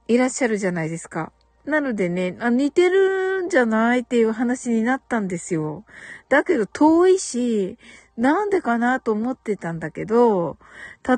[0.07, 1.31] いらっしゃるじゃないですか。
[1.67, 5.83] なのでね、あ似てるんじゃないっていう話になったんですよ。
[6.29, 7.77] だけど遠いし、
[8.17, 10.57] なんでかなと思ってたんだけど、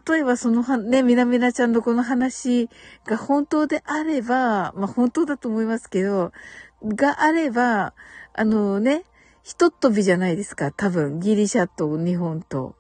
[0.09, 2.67] 例えばそのは、ね、みなみなちゃんのこの話
[3.05, 6.33] が本当であれば、まあ本当だと思いますけど、
[6.83, 7.93] があれば、
[8.33, 9.03] あのね、
[9.43, 11.19] ひとっ飛びじゃないですか、多分。
[11.19, 12.75] ギリシャと日本と。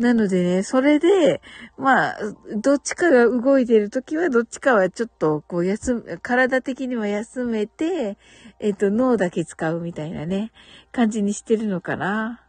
[0.00, 1.42] なのでね、それで、
[1.76, 2.18] まあ、
[2.56, 8.16] どっちかが動いてるときは、どっちかはちょっと、こう、休む、体的には休めて、
[8.60, 10.52] えっ、と、脳だけ使うみたいなね、
[10.90, 12.40] 感じにしてるのかな。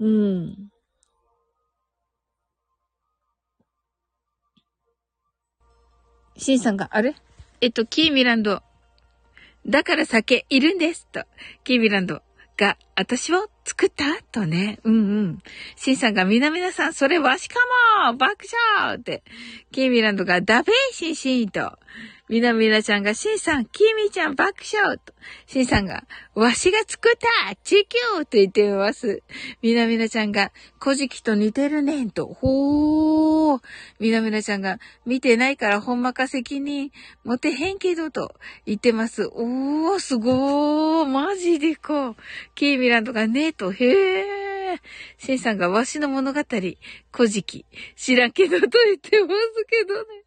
[0.00, 0.70] うん。
[6.38, 7.14] シンさんが、あれ？
[7.60, 8.62] えっと、キーミランド、
[9.66, 11.24] だから酒いるんですと、
[11.64, 12.22] キービランド
[12.56, 14.04] が私を作った？
[14.32, 14.80] とね。
[14.82, 15.42] うんうん。
[15.76, 17.54] シンさんがみなみなさん、それわしか
[18.06, 18.46] も爆
[18.76, 19.22] 笑って。
[19.70, 21.78] キービランドがダベーシンシンと。
[22.28, 25.14] みなみなちゃんが、しんさん、きみちゃん爆笑と、
[25.46, 26.04] しんさんが、
[26.34, 27.18] わしが作っ
[27.48, 29.22] た地球と言ってます。
[29.62, 33.60] みなみなちゃんが、古事記と似てるねんと、ほー。
[33.98, 36.92] みなみなちゃんが、見てないからほんまか責任
[37.24, 38.34] 持てへんけどと
[38.66, 39.26] 言ってます。
[39.32, 41.06] おー、すごー。
[41.06, 42.14] マジでか。
[42.54, 44.48] キーミランドがねと、へー。
[45.16, 46.40] シンさんがわしの物語、
[47.12, 47.64] 古事記、
[47.96, 50.17] 知らんけどと言ってますけどね。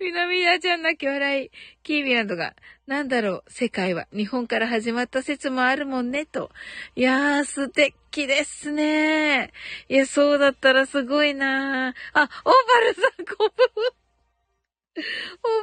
[0.00, 1.50] みなみなちゃん泣き笑い。
[1.84, 6.50] キーミランドが、なんだろう、世界は日本から始まった説もあるもんね、と。
[6.96, 9.52] いやー、素敵ですね。
[9.88, 13.92] いや、そうだったらすごいなあ、オーバルさん、こんばんは。
[14.96, 15.02] オー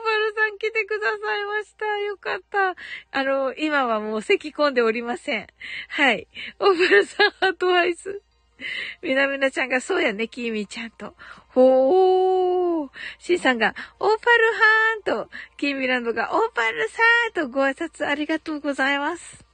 [0.04, 1.86] バルさん来てくださいました。
[2.00, 2.76] よかった。
[3.12, 5.48] あの、今はもう咳込んでおりません。
[5.90, 6.28] はい。
[6.60, 8.22] オーバルさん、 heart eyes。
[9.02, 11.16] みなみなちゃんが、そうやね、きみちゃんと。
[11.50, 12.90] ほー。
[13.20, 19.46] シンさんが、オーパルさーんと、キーミランドが、オーパルサーとご挨拶ありがとうございます。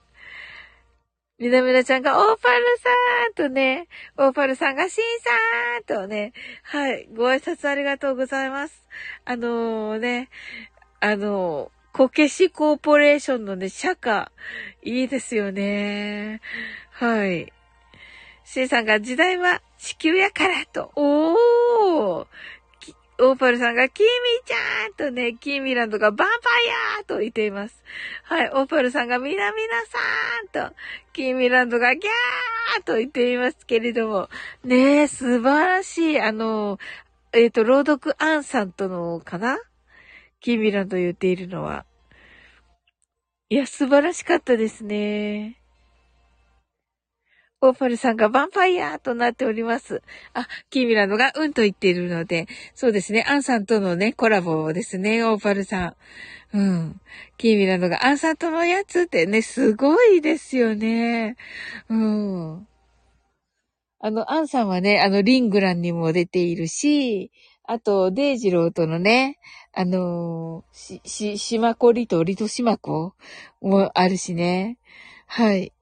[1.39, 3.87] みなみなちゃんが、オーパルさーとね、
[4.17, 6.33] オーパルさんが、シーさーとね、
[6.63, 8.83] はい、ご挨拶ありがとうございます。
[9.25, 10.29] あのー、ね、
[10.99, 14.29] あのー、こけしコーポレーションのね、釈迦、
[14.81, 16.41] いいですよね。
[16.91, 17.53] はい。
[18.49, 20.93] シンさんが時代は地球やからと。
[20.95, 22.27] おー
[23.19, 24.09] オーパルさんが、キーミ
[24.45, 26.39] ちゃんとね、キーミランドがバンパイ
[26.99, 27.83] アーと言っています。
[28.23, 30.75] はい、オーパルさんがみなみなさんと、
[31.11, 34.29] キーミランドがギャーと言っていますけれども、
[34.63, 36.79] ねえ、素晴らしい、あの、
[37.33, 39.59] えっ、ー、と、朗読アンさんとのかな？
[40.39, 41.85] キーミランド言っているのは。
[43.49, 45.56] いや、素晴らしかったですね。
[47.59, 50.03] オーパルさんがヴァンパイアとなっております。
[50.33, 55.95] あ、キーミランドがうんと言っているので、そうですね、アンさんとのね、コラボですね、オーパルさ
[56.53, 56.57] ん。
[56.57, 57.01] うん。
[57.37, 61.35] キーミランドがアンさんとのやつってね、すごいですよね。
[61.89, 62.67] うん。
[63.99, 67.31] あの、アンさんはね、あの、リングランにも出ているし、
[67.63, 69.39] あと、デイジローとのね、
[69.73, 73.13] あのし、し、しまこりとりとしまこ
[73.61, 74.77] もあるしね。
[75.25, 75.73] はい。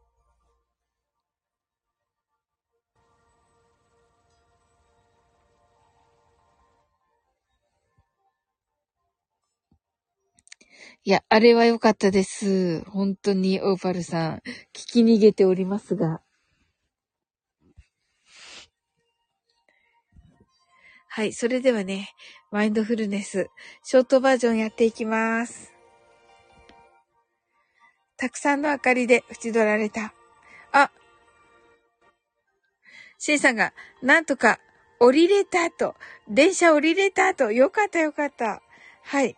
[11.08, 12.84] いや、あれは良かったです。
[12.90, 14.36] 本当に、オーパルさん。
[14.38, 14.42] 聞
[14.74, 16.20] き逃げておりますが。
[21.08, 22.10] はい、それではね、
[22.50, 23.50] マインドフルネス、
[23.84, 25.76] ショートバージョンやっていきます。
[28.18, 30.16] たくさんの明かりで縁取られた。
[30.72, 30.90] あ、
[33.20, 34.60] シンさんが、なんとか、
[35.00, 35.94] 降りれたと、
[36.28, 38.64] 電車降りれたと、よかったよかった。
[39.04, 39.38] はい。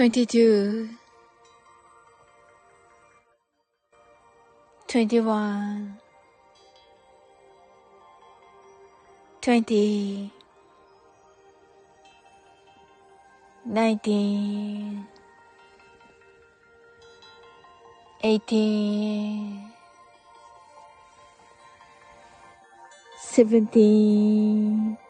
[0.00, 0.88] 22
[4.88, 5.98] 21
[9.42, 10.32] 20
[13.66, 15.06] 19
[18.22, 19.70] 18
[23.18, 25.09] 17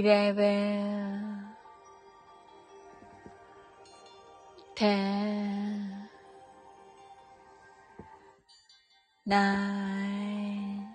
[0.00, 1.44] 11
[4.74, 5.30] 10
[9.26, 10.88] nine,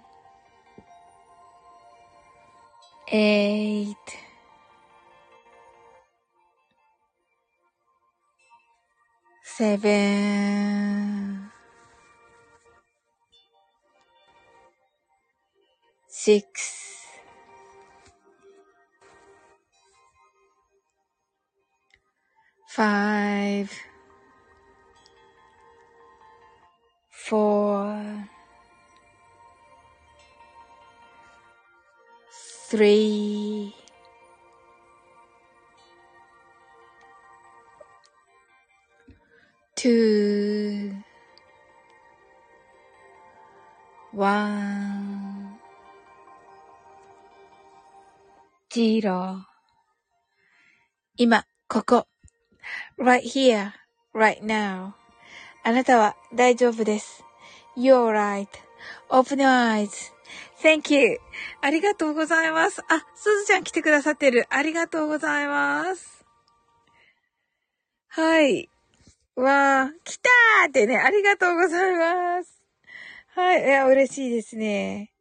[3.11, 3.95] eight,
[9.43, 9.91] seven,
[16.09, 16.84] six,
[22.76, 23.71] five,
[27.09, 28.28] four,
[32.69, 33.73] three,
[39.78, 40.91] two,
[44.11, 45.57] one,
[48.69, 49.45] zero
[51.17, 52.14] 今、ここ。
[52.97, 53.72] Right here,
[54.13, 54.93] right now.
[55.63, 57.24] あなたは大丈夫です。
[57.78, 58.11] You're
[59.09, 59.89] right.Open your
[60.61, 61.20] eyes.Thank you.
[61.61, 62.82] ありがとうございます。
[62.88, 64.45] あ、すずちゃん来てくださってる。
[64.49, 66.26] ありがとうございます。
[68.07, 68.70] はい。
[69.36, 72.61] わー、来たーってね、ありがとうございます。
[73.36, 73.66] はい。
[73.66, 75.11] いや、嬉しいですね。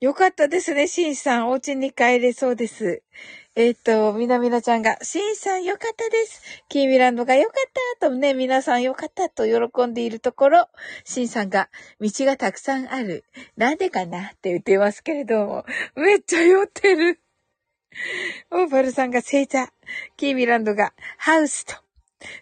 [0.00, 1.50] よかったですね、シンさん。
[1.50, 3.02] お家に帰れそうです。
[3.54, 6.40] えっ、と、みなみなちゃんが、シンさんよかったです。
[6.70, 10.68] キーミランドがよかったとね、皆さんよかったと喜んでいるところ、
[11.04, 11.68] シンさんが、
[12.00, 13.24] 道がたくさんある。
[13.58, 17.20] なんでかなって言ってますけれども、めっちゃ酔ってる。
[18.50, 19.68] オーバルさんが星座、
[20.16, 21.74] キーミランドがハウスと、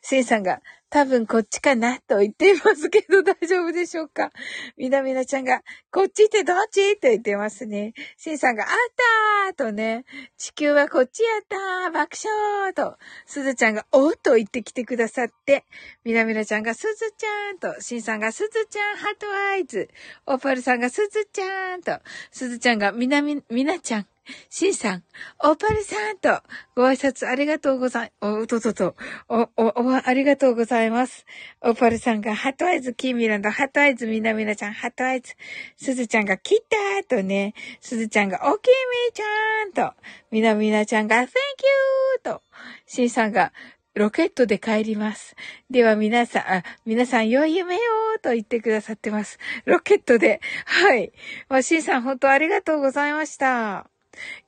[0.02, 4.30] シンさんが多分こっちかなと言っていますけど大丈夫でしょうか
[4.76, 7.94] みなみなちゃんが、こっちってどっちと言ってますね。
[8.16, 8.68] シンさんが、あっ
[9.46, 10.04] たーとね、
[10.36, 15.64] 地球はこっちやったー爆笑と、すずちゃんが、おっと言ってきてくださって、
[16.04, 19.88] みなみなちゃんが、すずちゃんと、シンさんが、すずちゃんハートアイズ、
[20.26, 21.98] オパルさんが、すずちゃんと、
[22.30, 24.06] すずちゃんが、みなみ、みなちゃん、
[24.48, 25.04] シンさん、
[25.44, 26.42] オパルさんと、
[26.74, 28.96] ご挨拶ありがとうござい、お、ととと、
[29.28, 31.26] お、お、お、ありがとうございます。
[31.60, 35.34] オパルさんが、ハトアイズ、キーミランド、ハトアイズ、みなみなちゃん、ハトアイズ、
[35.76, 39.94] すずちゃんが、来たとね、すずちゃんが、おきみちゃんと、
[40.30, 41.30] みなみなちゃんが、Thank you!
[42.22, 42.42] と、
[42.86, 43.52] シンさんが、
[43.94, 45.34] ロケットで帰ります。
[45.68, 47.78] では皆さん、あ、皆さん良い夢を
[48.22, 49.38] と言ってくださってます。
[49.64, 50.40] ロケットで。
[50.64, 51.12] はい。
[51.48, 53.90] まあ、シンさん本当ありがとうございました。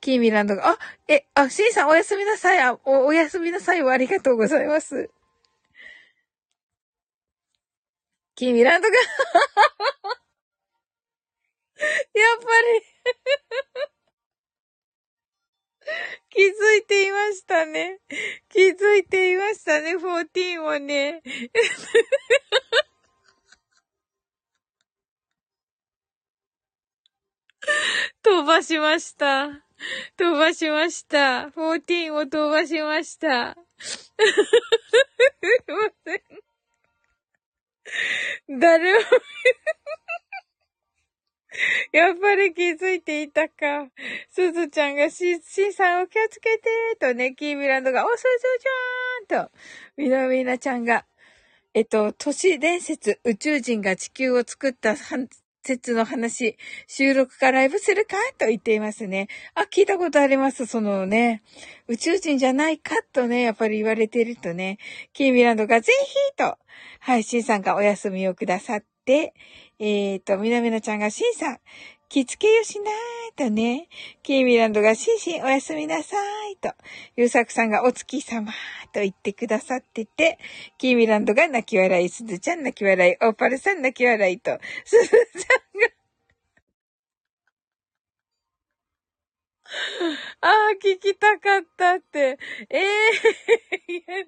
[0.01, 2.59] キーミランドが、あ、え、あ、シンさんおやすみなさい。
[2.59, 3.81] あ、お、おやすみなさい。
[3.81, 5.09] ありがとうございます。
[8.35, 9.01] キーミランドが や
[12.35, 12.83] っぱり
[16.29, 17.99] 気づいていましたね。
[18.49, 21.21] 気づいていましたね、14もね。
[28.23, 29.49] 飛ばしました。
[30.17, 31.51] 飛ばしました。
[31.55, 33.57] 14を飛ばしました。
[33.77, 34.15] すい
[35.67, 36.21] ません。
[38.59, 38.99] 誰 も
[41.91, 43.87] やっぱり気づいていたか。
[44.29, 46.69] すずちゃんがし、しんさんを気をつけて
[46.99, 48.27] とね、キーミランドが、おすず
[49.29, 49.51] ちゃんと、
[49.97, 51.05] みなみなちゃんが、
[51.73, 54.95] えっと、都市伝説、宇宙人が地球を作った
[55.63, 56.57] 説の話、
[56.87, 59.29] 収録かライブするかと言っていますね。
[59.55, 60.65] あ、聞いたことあります。
[60.65, 61.41] そのね、
[61.87, 64.77] 宇宙人じゃないかとね、やっぱり言われてるとね、
[65.13, 66.57] キーミランドがぜひと、
[66.99, 69.33] はい、シンさんがお休みをくださって、
[69.79, 71.59] えっ、ー、と、みなみなちゃんがシンさん、
[72.13, 72.93] 着付けよしなー
[73.35, 73.89] とね、
[74.21, 76.15] キーミランドがシンシンおやすみなさ
[76.51, 76.71] いと、
[77.15, 78.51] ゆうさくさんがお月様
[78.93, 80.37] と言ってくださってて、
[80.77, 85.87] キーミランドが泣き笑い、すずちゃん泣き笑い、オーパルさん泣き笑いと、すずちゃんが。
[90.41, 92.37] ああ、聞きたかったって。
[92.69, 92.85] ええ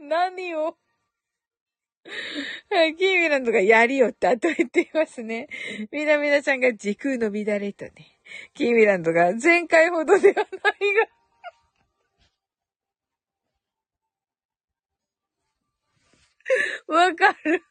[0.02, 0.76] ー、何を？
[2.70, 5.48] はい、キーミランドがやりよって後言っていますね。
[5.92, 8.20] みなみなちゃんが時空の乱れとね。
[8.54, 10.46] キーミランドが前回ほどではない
[16.88, 16.96] が。
[16.96, 17.64] わかる。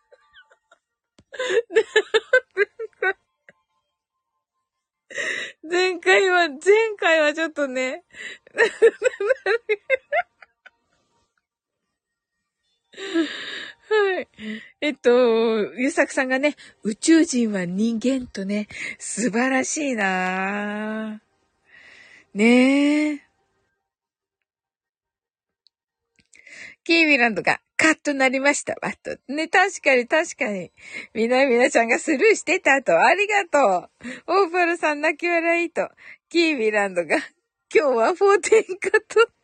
[5.63, 6.59] 前回は、前
[6.99, 8.05] 回はちょっとね。
[14.15, 14.29] はい。
[14.81, 15.11] えっと、
[15.77, 18.69] ゆうさくさんがね、宇宙人は人間とね、
[18.99, 21.21] 素晴らしいな
[22.35, 23.21] ねえ。
[26.85, 29.17] キーミランドがカットなりましたわ、と。
[29.33, 30.71] ね、確かに確かに。
[31.15, 32.99] みなみなちゃんがスルーしてたと。
[32.99, 33.89] ありがと
[34.29, 34.45] う。
[34.45, 35.89] オーパルさん泣き笑いと。
[36.29, 37.17] キーミランドが、
[37.75, 38.17] 今日は14
[38.81, 39.44] カット。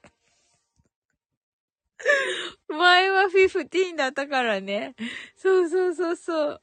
[2.68, 4.94] 前は15だったからね。
[5.36, 6.62] そうそうそうそう。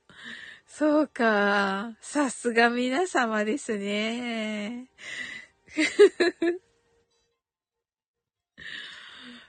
[0.66, 1.96] そうか。
[2.02, 4.88] さすが皆様ですね。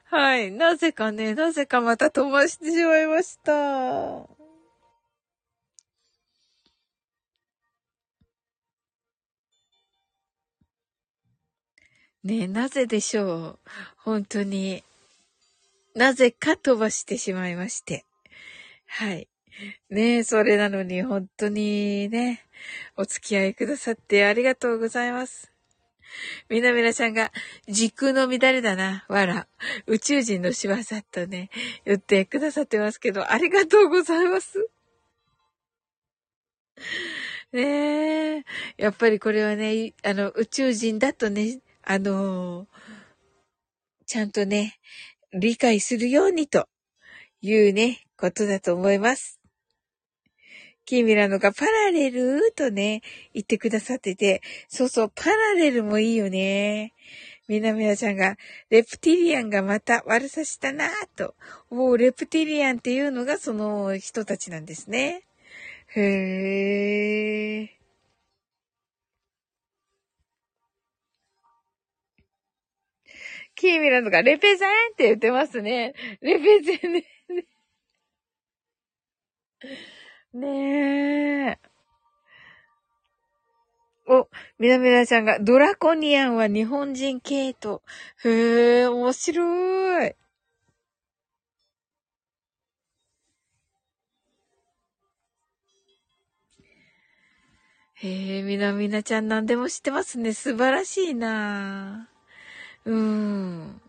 [0.04, 0.50] はい。
[0.52, 4.28] なぜかね、なぜかまた飛ばしてしまいました。
[12.24, 13.58] ねえ、なぜでしょう？
[13.98, 14.82] 本当に。
[15.98, 18.04] なぜか飛ばしてしまいまして。
[18.86, 19.26] はい。
[19.90, 22.46] ねえ、それなのに本当にね、
[22.96, 25.50] お付き合いくださってありがとうございます。
[26.48, 27.32] みなみなちゃんが、
[27.66, 29.48] 時空の乱れだな、わら。
[29.88, 30.76] 宇宙人の仕業
[31.10, 31.50] とね、
[31.84, 34.70] 言ってくださってますけど、ありがとうございます。
[37.50, 38.44] ねえ、
[38.76, 42.68] やっぱりこれはね、あの、宇宙人だとね、あの
[44.06, 44.78] ちゃんとね、
[45.32, 46.68] 理解するようにと
[47.42, 49.38] いうね、ことだと思います。
[50.84, 53.02] キーミラノがパラレルとね、
[53.34, 56.94] 言ってくださってて、そうそう、パラレルもいいよね。
[57.46, 58.36] みなみなちゃんが、
[58.70, 61.34] レプティリアンがまた悪さしたなぁと。
[61.70, 65.24] もうレプティリアンっていうのがその人たちなんですね。
[65.94, 67.77] へー。
[73.58, 75.94] キーミランドがレペゼンって言ってますね。
[76.20, 77.04] レペゼンね。
[80.32, 81.58] ねえ。
[84.06, 84.28] お、
[84.58, 87.82] みなみなちゃんが、ドラコニアンは日本人系と。
[88.24, 90.14] へえ、面白い。
[98.00, 100.32] へえ、みなみなちゃん何でも知ってますね。
[100.32, 102.08] 素晴らしいな
[102.88, 103.80] うん。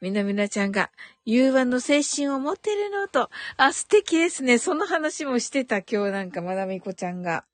[0.00, 0.92] みなみなちゃんが、
[1.24, 4.58] 融和の精神を持ってるのと、あ、素敵ですね。
[4.58, 7.44] その話もしてた、今日なんか、まなみこちゃんが。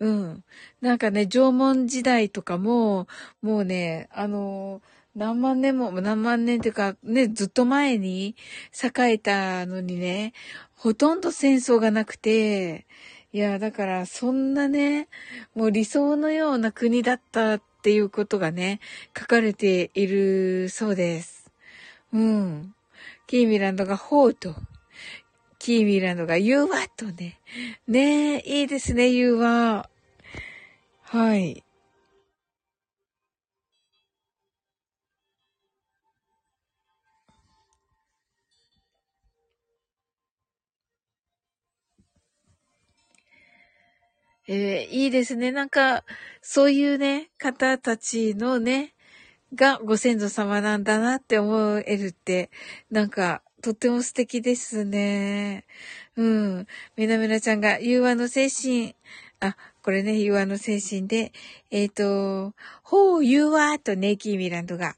[0.00, 0.44] うん。
[0.80, 3.06] なんかね、縄文時代とかも、
[3.42, 4.80] もうね、あの
[5.14, 8.34] 何万年も、何万年っていうか、ね、ずっと前に
[8.72, 10.32] 栄えたのにね、
[10.74, 12.86] ほとんど戦争がなくて、
[13.34, 15.08] いや、だから、そんなね、
[15.54, 18.78] もう理想のような国だったっていうことがね、
[19.18, 21.50] 書かれているそうです。
[22.12, 22.74] うん。
[23.26, 24.54] キーミランドがホーと、
[25.58, 27.40] キーミランドがユーワとね。
[27.88, 29.88] ねえ、いいですね、ユーワ。
[31.00, 31.64] はい。
[44.48, 45.52] えー、いいですね。
[45.52, 46.04] なんか、
[46.40, 48.94] そういうね、方たちのね、
[49.54, 52.50] がご先祖様なんだなって思えるって、
[52.90, 55.64] なんか、とっても素敵ですね。
[56.16, 56.66] うん。
[56.96, 58.96] みなみなちゃんが、融和の精神、
[59.40, 61.32] あ、これね、融和の精神で、
[61.72, 62.54] えっ、ー、と、
[62.84, 64.94] ほう、融和とネイキーミランドが、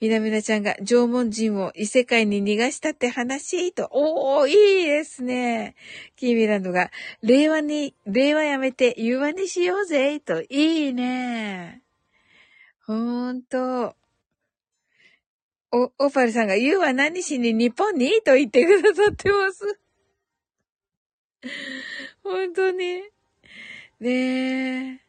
[0.00, 5.74] みなみなちゃんが縄文人を異世界に逃がしたって話と、おー、いいですね。
[6.16, 6.90] キーミランドが、
[7.22, 11.82] 令和に、令和やめて融和にしようぜと、いいね。
[12.86, 13.94] ほんと。
[15.72, 18.10] お、オパルさんが、ユーは何しに日本に？
[18.24, 19.78] と言ってくださってます。
[22.24, 23.02] 本当に。
[24.02, 25.00] ねえ。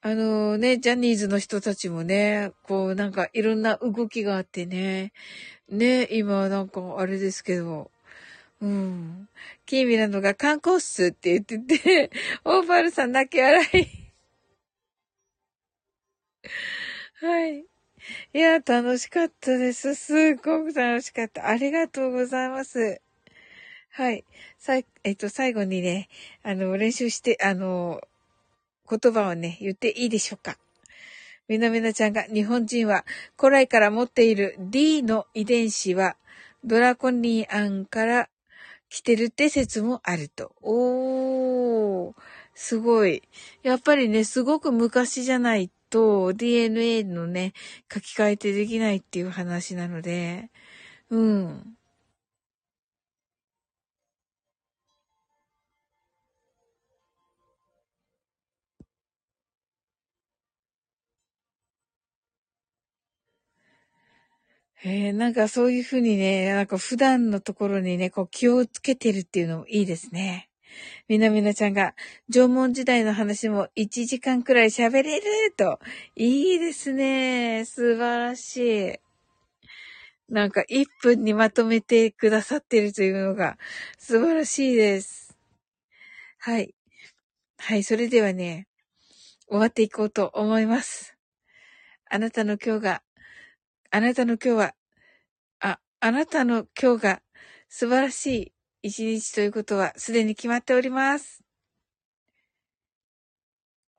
[0.00, 5.12] あのね、ジャニーズの人たちもね、こうなんかいろんな動きがあってね、
[5.70, 7.90] ね、今なんかあれですけど、
[8.62, 9.28] うん。
[9.66, 12.10] キーミランドが観光っすって言ってて、
[12.44, 13.88] オーパルさん泣き笑い。
[17.20, 17.60] はい。
[18.34, 19.94] いや、楽しかったです。
[19.96, 21.48] すっごく楽しかった。
[21.48, 23.03] ありがとうございます。
[23.96, 24.24] はい。
[24.58, 26.08] さい、えっと、最後にね、
[26.42, 28.00] あの、練習して、あの、
[28.90, 30.58] 言葉をね、言っていいでしょうか。
[31.46, 33.04] みなみなちゃんが日本人は
[33.38, 36.16] 古来から持っている D の遺伝子は
[36.64, 38.28] ドラコニアンから
[38.88, 40.50] 来てるって説もあると。
[40.60, 42.14] おー、
[42.52, 43.22] すごい。
[43.62, 47.52] やっぱりね、すごく昔じゃないと DNA のね、
[47.92, 50.50] 書き換えてできないっていう話なので、
[51.10, 51.76] うん。
[64.86, 70.50] えー、なんかそういうふうにね、なんか普段のところにね、こう気をつけてるっていうのもいいですね。
[71.08, 71.94] みなみなちゃんが、
[72.28, 75.78] 縄文時代の話も1時間くらい喋れると。
[76.16, 77.64] いいですね。
[77.64, 78.56] 素晴らし
[78.90, 78.94] い。
[80.28, 83.56] なんか1分にまとめてくださってるというのが
[83.98, 85.34] 素晴らしいです。
[86.38, 86.74] はい。
[87.56, 88.68] はい、それではね、
[89.48, 91.16] 終わっていこうと思います。
[92.10, 93.02] あなたの今日が
[93.94, 94.74] あなたの今日は、
[95.60, 97.22] あ、あなたの今日が
[97.68, 98.52] 素晴らしい
[98.88, 101.42] 一日ということはすでに決まっております。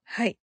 [0.06, 0.38] はい。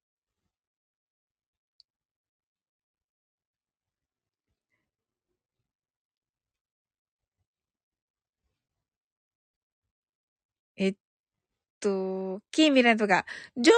[11.80, 13.26] と、キーミランドが、
[13.56, 13.72] 縄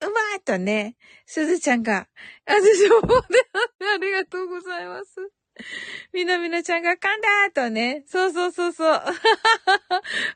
[0.00, 2.08] 文うまいとね、すずちゃんが、
[2.46, 3.38] あ、縄文で
[3.94, 5.30] ありがとうございます。
[6.12, 8.04] みなみなちゃんが噛んだとね。
[8.06, 9.02] そうそうそうそう。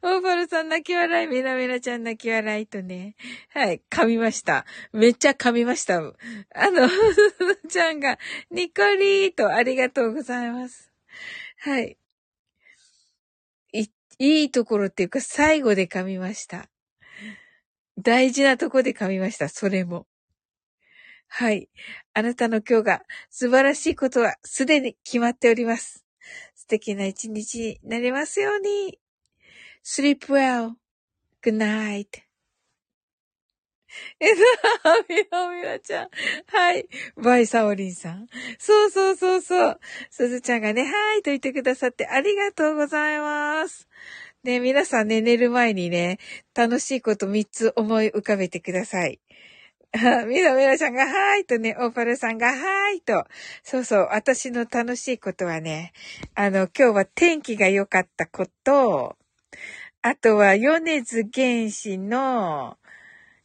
[0.03, 3.17] オーバルさん泣き笑い、みなみなちゃん泣き笑いとね。
[3.51, 4.65] はい、噛みました。
[4.93, 5.99] めっちゃ噛みました。
[5.99, 6.03] あ
[6.71, 8.19] の、すずちゃんが、
[8.51, 10.91] ニコリーとありがとうございます。
[11.59, 11.81] は。
[11.81, 11.99] い、
[14.19, 16.69] いいところっていうか最後で噛みました。
[18.03, 20.07] 大事なとこで噛みました、それも。
[21.29, 21.69] はい。
[22.13, 26.05] あなたの今日が素晴らしいことはすでに決まっております。
[26.55, 28.99] 素敵な一日になりますように。
[29.85, 32.31] sleep well.good night.
[34.21, 34.41] えな、
[35.09, 36.11] みなみなちゃん。
[36.47, 36.89] はい。
[37.17, 38.29] バイサオリンさん。
[38.59, 39.81] そうそうそうそう。
[40.11, 43.89] すずちゃんがね、はいと言ってくださってありがとうございます。
[44.43, 46.19] ね、皆さんね、寝る前にね、
[46.55, 49.21] 楽しいこと3つ思い浮かべてください。
[49.93, 53.27] みなみなちゃんが、はーいとね、オーパルさんが、はーいと。
[53.63, 55.93] そうそう、私の楽しいことはね、
[56.35, 59.19] あの、今日は天気が良かったこと、
[60.01, 62.79] あとは、米津玄師の、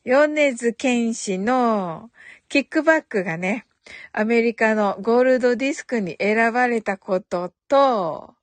[0.06, 2.10] 米津玄師の
[2.48, 3.66] キックバックがね、
[4.14, 8.35] アメリカのゴールドディスクに選ばれたことと、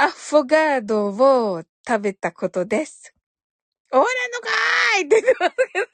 [0.00, 3.12] アフォガードを食べたことです。
[3.90, 5.86] 終わらんのかーいって言ってますけど。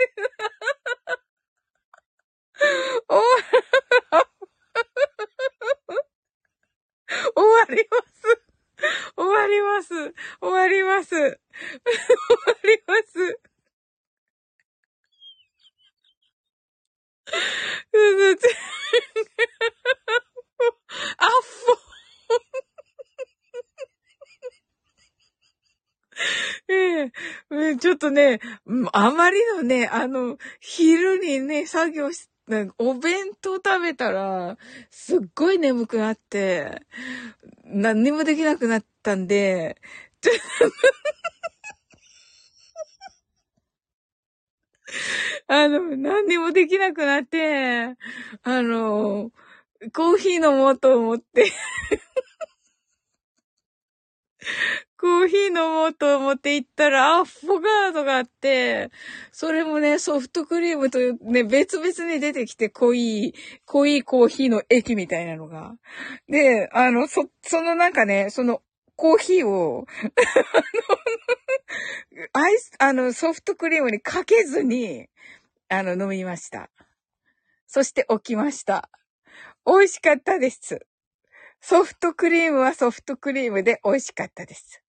[3.08, 3.24] 終わ、
[7.34, 8.44] 終わります。
[9.16, 9.88] 終わります。
[10.42, 11.10] 終わります。
[11.16, 11.38] 終わ
[12.62, 13.40] ります。
[21.18, 21.83] あっフ
[26.68, 27.10] え
[27.72, 27.76] え。
[27.78, 28.40] ちょっとね、
[28.92, 32.28] あまりのね、あの、昼にね、作業し、
[32.78, 34.56] お弁当食べたら、
[34.90, 36.82] すっごい眠くなって、
[37.64, 39.76] 何にもできなくなったんで、
[40.20, 40.42] ちょっと
[45.48, 47.96] あの、何にもできなくなって、
[48.42, 49.30] あの、
[49.94, 51.52] コーヒー飲もうと思って。
[54.96, 58.90] コーヒー飲もうと思って行ったら、アフォガードがあって、
[59.32, 63.34] それもね、ソフトクリームとね、別々に出てきて濃い、
[63.64, 65.74] 濃いコーヒーの液みたいなのが。
[66.28, 68.62] で、あの、そ、そのなんかね、その、
[68.96, 70.58] コーヒーを、 あ
[72.16, 75.08] の、アイス、あの、ソフトクリームにかけずに、
[75.68, 76.70] あの、飲みました。
[77.66, 78.88] そして起きました。
[79.66, 80.86] 美味しかったです。
[81.60, 84.83] ソフトクリームはソフトクリームで美味しかったです。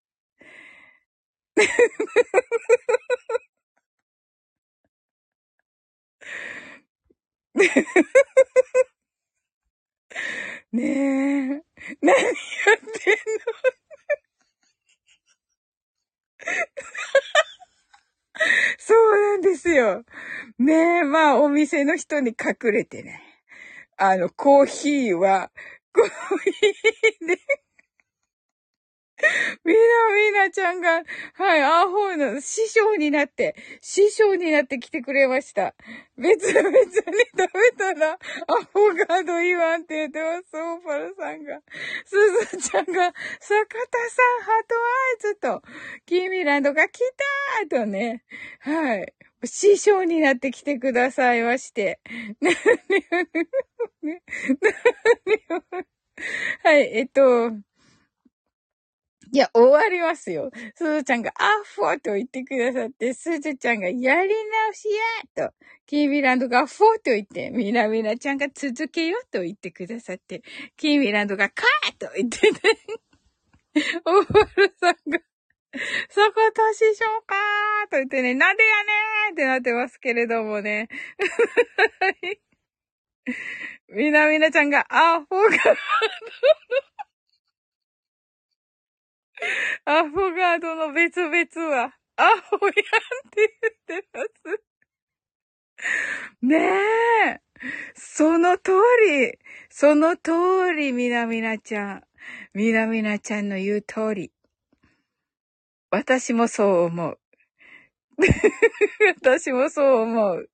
[10.72, 11.62] ねえ。
[12.00, 13.16] 何やってんの？
[18.78, 20.04] そうなんですよ。
[20.58, 23.22] ねえ、まあ、お店の人に隠れてね。
[23.98, 25.50] あの、コーヒーは、
[25.94, 27.38] コーヒーで
[29.64, 29.78] みな
[30.14, 31.02] みなちゃんが、
[31.34, 35.74] はい、アホの師匠になって、師匠になって来てくれました。
[36.18, 37.02] 別々に食
[37.36, 38.18] べたら、ア
[38.72, 41.60] ホガード言わんって言ってます、オーパルさんが。
[42.04, 42.16] す
[42.56, 45.62] ずちゃんが、坂田さん、ハートアイズと、
[46.04, 48.22] キーミランドが来たーとね、
[48.60, 49.14] はい。
[49.44, 52.00] 師匠になってきてくださいまして。
[56.62, 57.52] はい、えっと、
[59.32, 60.50] いや、終わりますよ。
[60.74, 64.88] すずちゃんが、アッフォーと言ってくださって、すずちゃんが、やり直し
[65.36, 65.54] やと、
[65.86, 70.42] キーミランドが、フォーと言って、みなみなちゃんが続けよと言ってくださって、
[70.76, 72.58] キーミランドが、カーと言ってね、
[74.04, 75.18] オーバルさんが、
[76.08, 80.88] そこ年しょうかーと言ってね、なんでやねーってなってますけれどもね。
[83.88, 85.76] みなみなちゃんが、アッフォガ
[89.84, 92.72] アフォガードの別々は、アホやんっ
[93.30, 93.58] て
[93.88, 94.62] 言ってます。
[96.42, 97.40] ねえ。
[97.94, 98.72] その通
[99.08, 99.38] り。
[99.68, 102.02] その通り、みなみなちゃん。
[102.54, 104.32] みなみなちゃんの言う通り。
[105.90, 107.18] 私もそう思う。
[109.22, 110.50] 私もそう思う。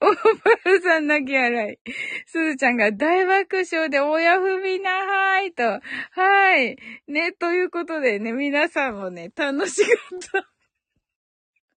[0.00, 0.16] オー
[0.64, 1.90] パルさん泣き笑い。
[2.26, 5.62] すずちゃんが大爆笑で親踏みなはーいと。
[5.62, 6.76] はい。
[7.06, 10.52] ね、ということでね、皆さんもね、楽しかった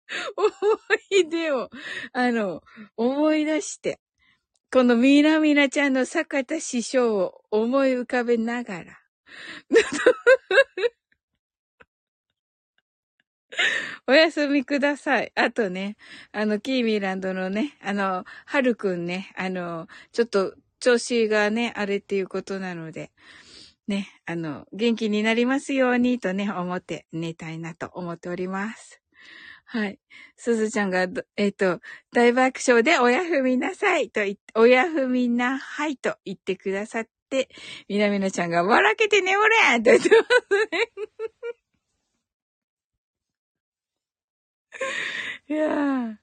[0.35, 0.49] 思
[1.11, 1.69] い出を、
[2.13, 2.63] あの、
[2.97, 3.99] 思い出して、
[4.71, 8.99] このみなみなちゃんの坂田師匠を思い浮かべながら、
[14.07, 15.31] おやすみください。
[15.35, 15.97] あとね、
[16.31, 23.11] あの、キーミーランドのね、あの、はるくんね、あの、ちょっと調子がね、あれっていうことなので、
[23.87, 29.01] ね、あの、元気になりますようにとね、思って寝たいなと思っております。
[29.65, 29.99] はい。
[30.35, 31.01] すずちゃんが、
[31.37, 31.81] えっ、ー、と、
[32.13, 37.49] 大爆笑でおやふみなさいと言って、おやふみなはいと言ってくださって、
[37.89, 40.15] みなみなちゃんが笑けて眠れと言ってます
[40.71, 41.05] ね。
[45.47, 46.17] いやー、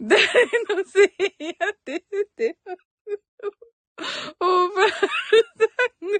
[0.00, 2.56] 誰のせいやって言って、
[4.40, 6.18] おばあさんが、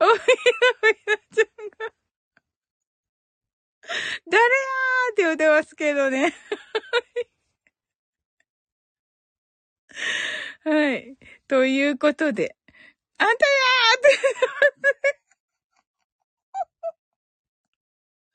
[0.00, 0.24] おいら
[0.82, 1.94] おいらちゃんが、
[4.30, 6.34] 誰やーって言ってますけどね。
[10.64, 11.16] はい。
[11.46, 12.56] ということで、
[13.18, 15.20] あんたやーって言ってますね。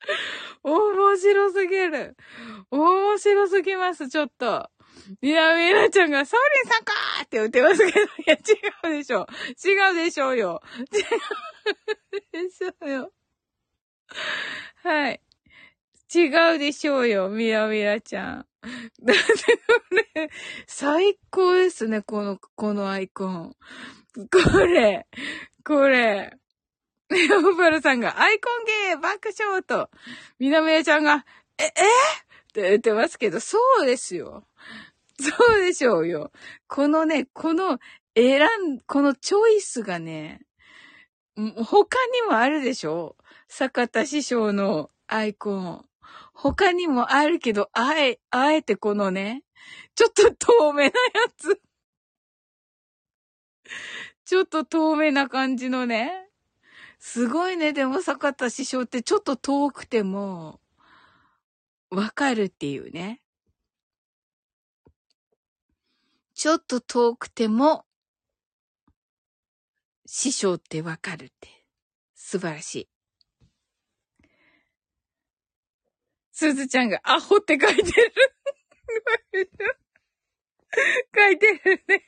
[0.64, 2.16] 面白すぎる。
[2.72, 4.70] 面白すぎます、ちょっと。
[5.22, 8.40] いや、みなちゃんが、サウリンさんかーって言ってますけど、いや、違
[8.92, 9.28] うでしょ。
[9.64, 10.62] 違うでしょうよ。
[10.78, 11.00] 違
[11.72, 13.12] うでしょうよ。
[14.84, 15.22] はい。
[16.14, 18.46] 違うでしょうよ、みやみやちゃん。
[19.04, 20.30] だってこれ、
[20.68, 23.56] 最高ですね、この、このアイコン。
[24.16, 25.08] これ、
[25.64, 26.36] これ。
[27.12, 29.90] オバルさんが、アイコンゲー、爆笑と、
[30.38, 31.26] みなみやちゃんが、
[31.58, 31.72] え、えっ
[32.54, 34.44] て言ってますけど、そうですよ。
[35.20, 36.32] そうでしょうよ。
[36.68, 37.80] このね、この
[38.16, 38.42] 選
[38.76, 40.42] ん、このチョイスがね、
[41.36, 43.16] 他にもあるでしょ
[43.48, 45.86] 坂田師匠のアイコン。
[46.34, 49.44] 他にもあるけど、あえ、あえてこのね、
[49.96, 50.92] ちょっと透明なや
[51.38, 51.62] つ。
[54.26, 56.29] ちょっと透明な感じのね。
[57.00, 57.74] すごいね。
[57.74, 60.60] でも坂田師匠ってちょっと遠くても、
[61.90, 63.22] わかるっていうね。
[66.36, 67.86] ちょっと遠くても、
[70.06, 71.50] 師匠ってわかるって。
[72.16, 72.90] 素晴らしい。
[76.32, 78.14] すずちゃんがアホって書いてる。
[81.16, 82.06] 書いてるね。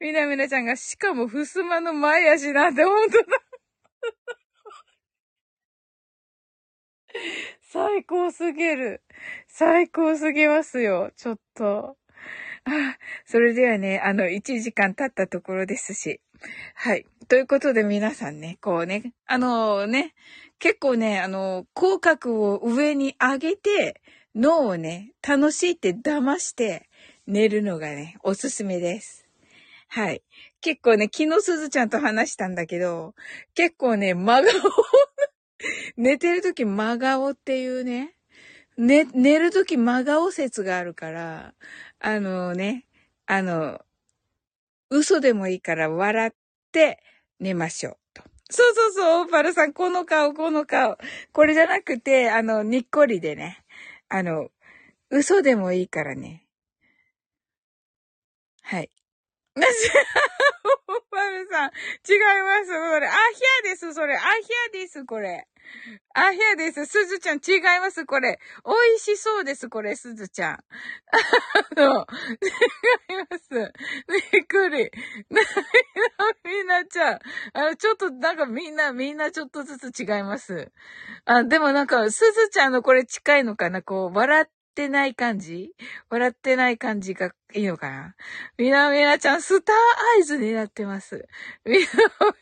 [0.00, 3.43] みなみなちゃんが、しかも、ふすまの前足なんて、ほんとだ。
[7.62, 9.02] 最高すぎる。
[9.46, 11.12] 最高すぎますよ。
[11.16, 11.96] ちょっと。
[12.64, 16.20] あ、それではね、あの、1時間経ったところですし。
[16.74, 17.06] はい。
[17.28, 20.14] ということで皆さんね、こうね、あのね、
[20.58, 24.00] 結構ね、あの、口角を上に上げて、
[24.34, 26.88] 脳をね、楽しいって騙して
[27.26, 29.26] 寝るのがね、おすすめです。
[29.88, 30.22] はい。
[30.64, 33.14] 結構ね、昨日すずちゃんと話したんだけど、
[33.54, 34.44] 結構ね、真顔
[35.98, 38.16] 寝てるとき真顔っていうね、
[38.78, 41.52] 寝、寝るとき真顔説があるから、
[41.98, 42.86] あのね、
[43.26, 43.84] あの、
[44.88, 46.32] 嘘でもいいから笑っ
[46.72, 47.02] て
[47.40, 47.96] 寝ましょう。
[48.14, 48.22] と。
[48.48, 50.96] そうそうそう、オーパルさん、この顔、この顔。
[51.34, 53.62] これじゃなくて、あの、にっこりでね。
[54.08, 54.48] あの、
[55.10, 56.46] 嘘でもいいからね。
[58.62, 58.90] はい。
[59.56, 59.62] オー
[61.10, 62.66] パルさん、違います。
[62.66, 63.16] それ、アヒ
[63.60, 64.16] アです、それ。
[64.16, 64.24] アヒ
[64.70, 65.46] アです、これ。
[66.14, 66.84] あ、ひやです。
[66.86, 68.38] すずちゃん、違います、これ。
[68.64, 70.52] 美味しそうです、これ、すずちゃん。
[70.52, 70.60] あ
[71.76, 72.06] の、
[73.10, 73.72] 違います。
[74.32, 74.90] びっくり。
[75.30, 75.40] な
[76.44, 77.18] みんなちゃん。
[77.54, 80.70] あの、ちょっと、なんかみんな、みんなちょっとずつ違います。
[81.24, 83.82] あ、でもなんか、すずちゃんのこれ近いのかな？
[83.82, 84.44] こう、笑っ
[84.74, 85.70] ってない感じ？
[86.10, 88.14] 笑ってない感じがいいのかな？
[88.58, 89.76] みなみなちゃん、スター
[90.16, 91.28] アイズになってます。
[91.64, 91.78] みな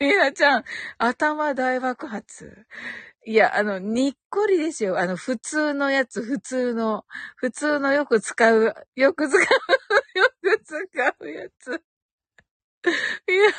[0.00, 0.64] みなちゃん、
[0.96, 2.64] 頭大爆発。
[3.26, 4.98] いや、あの、にっこりですよ。
[4.98, 7.04] あの、普通のやつ、普通の、
[7.36, 11.82] 普通のよく使う、よく使う、よく使うやつ。
[13.28, 13.50] いや、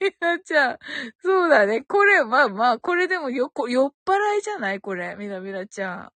[0.00, 0.78] みなちゃん。
[1.22, 1.82] そうだね。
[1.82, 4.80] これ、まあまあ、これでもよ、酔っ払いじゃない？
[4.80, 6.10] これ、みなみなちゃん。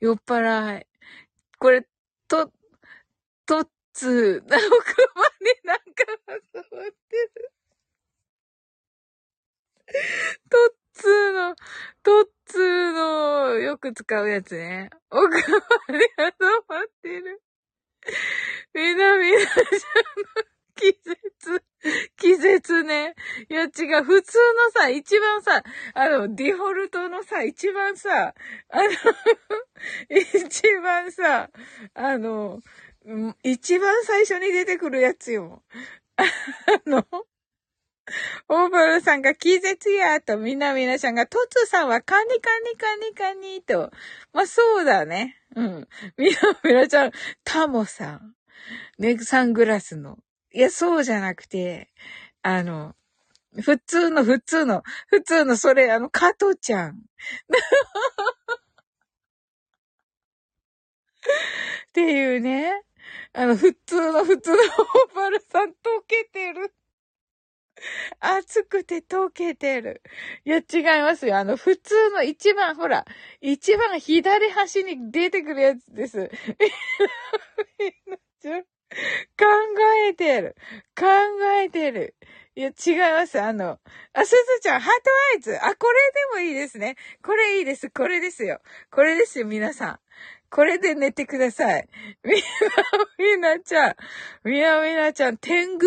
[0.00, 0.86] 酔っ払い。
[1.58, 1.86] これ、
[2.28, 2.52] と、
[3.46, 5.84] とっつ、奥までなんか
[6.26, 7.52] 挟まってる。
[10.50, 11.56] とっつーの、
[12.02, 14.90] とっつーの、よく使うやつね。
[15.10, 15.42] 奥まで
[16.16, 16.32] 挟
[16.68, 17.42] まってる。
[18.74, 19.54] みなみなじゃん
[20.48, 21.62] の気絶、
[22.16, 23.14] 気絶ね。
[23.48, 23.66] いや違
[24.00, 25.62] う、普通のさ、一番さ、
[25.94, 28.34] あの、ディフォルトのさ、一番さ、
[28.70, 28.88] あの
[30.10, 31.50] 一番さ、
[31.94, 32.60] あの、
[33.42, 35.62] 一番最初に出てくるやつよ。
[36.16, 36.24] あ
[36.86, 37.06] の、
[38.48, 43.90] オーブルさんが気絶やと、みなみなさんが、トツさんはカニカニカニカニと。
[44.32, 45.40] まあ、そうだね。
[45.56, 45.88] うん。
[46.16, 47.12] みなみなちゃん、
[47.44, 48.34] タモさん。
[48.98, 50.18] ね、サングラスの。
[50.54, 51.88] いや、そうじゃなくて、
[52.42, 52.94] あの、
[53.62, 56.92] 普通の、普通の、普通の、それ、あの、加藤ちゃん。
[56.92, 56.96] っ
[61.92, 62.72] ていうね。
[63.32, 65.74] あの、普通の、普通のオーバルさん溶
[66.06, 66.74] けてる。
[68.20, 70.02] 熱くて溶けてる。
[70.44, 71.36] いや、違いますよ。
[71.38, 73.04] あの、普通の一番、ほら、
[73.40, 76.30] 一番左端に出てくるやつです。
[79.38, 79.46] 考
[80.08, 80.56] えてる。
[80.96, 81.06] 考
[81.60, 82.14] えてる。
[82.56, 83.40] いや、違います。
[83.40, 83.80] あの、
[84.12, 85.56] あ、すずちゃん、ハートアイズ。
[85.56, 85.98] あ、これ
[86.34, 86.96] でもいいですね。
[87.22, 87.90] これいいです。
[87.90, 88.60] これですよ。
[88.90, 90.00] これですよ、皆さん。
[90.50, 91.88] これで寝てください。
[92.22, 92.38] みな、
[93.18, 93.96] みなちゃん。
[94.44, 95.86] みなみなちゃん、天狗？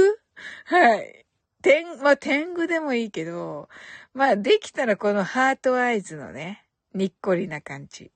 [0.65, 1.25] はい。
[1.61, 3.69] 天、まあ、天狗でもいいけど、
[4.13, 8.11] まあ、できたらこのハートアイズのね、にっこりな感じ。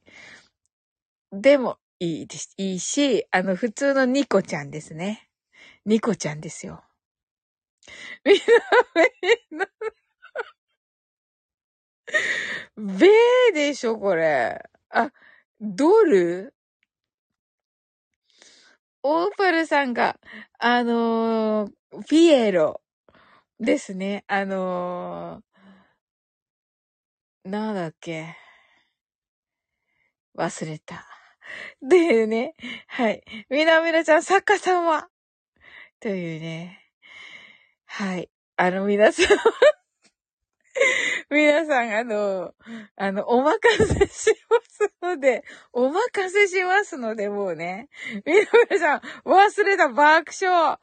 [1.32, 2.56] でも、いいです。
[2.58, 5.30] いいし、あの、普通のニコちゃんですね。
[5.86, 6.84] ニコちゃんですよ。
[8.26, 8.44] みんな、
[9.52, 9.68] みんな、
[12.98, 14.64] ベーでしょ、これ。
[14.90, 15.12] あ、
[15.60, 16.56] ドル？
[19.04, 20.20] オーパルさんが、
[20.58, 22.82] あのー、ピエロ
[23.60, 24.24] ですね。
[24.26, 28.36] あのー、なんだっけ。
[30.36, 31.21] 忘れた。
[31.82, 32.56] でね、
[32.88, 33.24] はい。
[33.50, 35.08] みなみなちゃん、作家様
[36.00, 36.80] というね。
[37.86, 38.30] はい。
[38.58, 39.38] あの、皆さん
[41.30, 42.54] 皆さん、あの、
[42.96, 45.44] あの、お任せしますので、
[45.74, 47.90] お任せしますので、もうね。
[48.26, 48.46] 皆
[48.80, 50.80] さん、忘れた爆笑。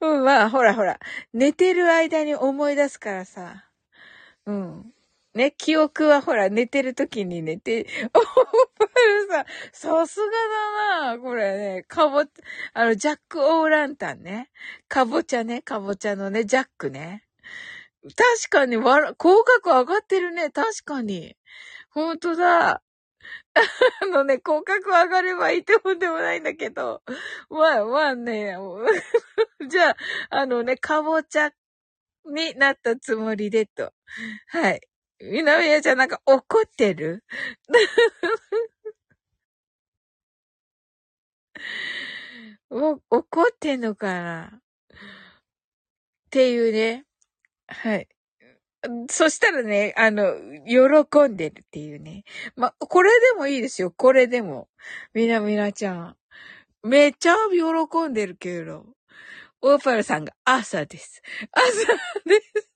[0.00, 0.98] うん、まあ、ほらほら。
[1.32, 3.64] 寝てる間に思い出すからさ。
[4.46, 4.92] うん。
[5.34, 8.22] ね、記憶はほら、寝てる時に寝て、おー
[8.78, 10.26] パルさ、さすが
[11.00, 12.24] だなこれね、かぼ、
[12.74, 14.50] あの、ジャック・オーランタンね。
[14.88, 17.24] かぼちゃね、かぼちゃのね、ジャックね。
[18.02, 21.36] 確かに、わら、口角上がってるね、確かに。
[21.90, 22.82] ほんとだ。
[24.02, 27.02] あのね、口角上がればいいってもんでもないんだけど。
[27.50, 28.56] まあ、まあね、
[29.68, 29.96] じゃあ、
[30.30, 31.50] あのね、かぼちゃ
[32.26, 33.92] になったつもりでと。
[34.48, 34.80] はい。
[35.20, 37.24] みなみやちゃんなんか怒ってる？
[42.70, 44.50] お、怒ってんのかな？
[44.56, 44.60] っ
[46.30, 47.04] ていうね。
[47.68, 48.08] はい。
[49.10, 50.34] そしたらね、あの、
[50.66, 52.24] 喜んでるっていうね。
[52.56, 53.92] ま、これでもいいですよ。
[53.92, 54.68] これでも。
[55.14, 56.16] みなみなちゃん。
[56.82, 58.86] めっちゃ喜んでるけど。
[59.62, 61.22] オーパルさんが朝です。
[61.52, 61.70] 朝
[62.26, 62.72] です。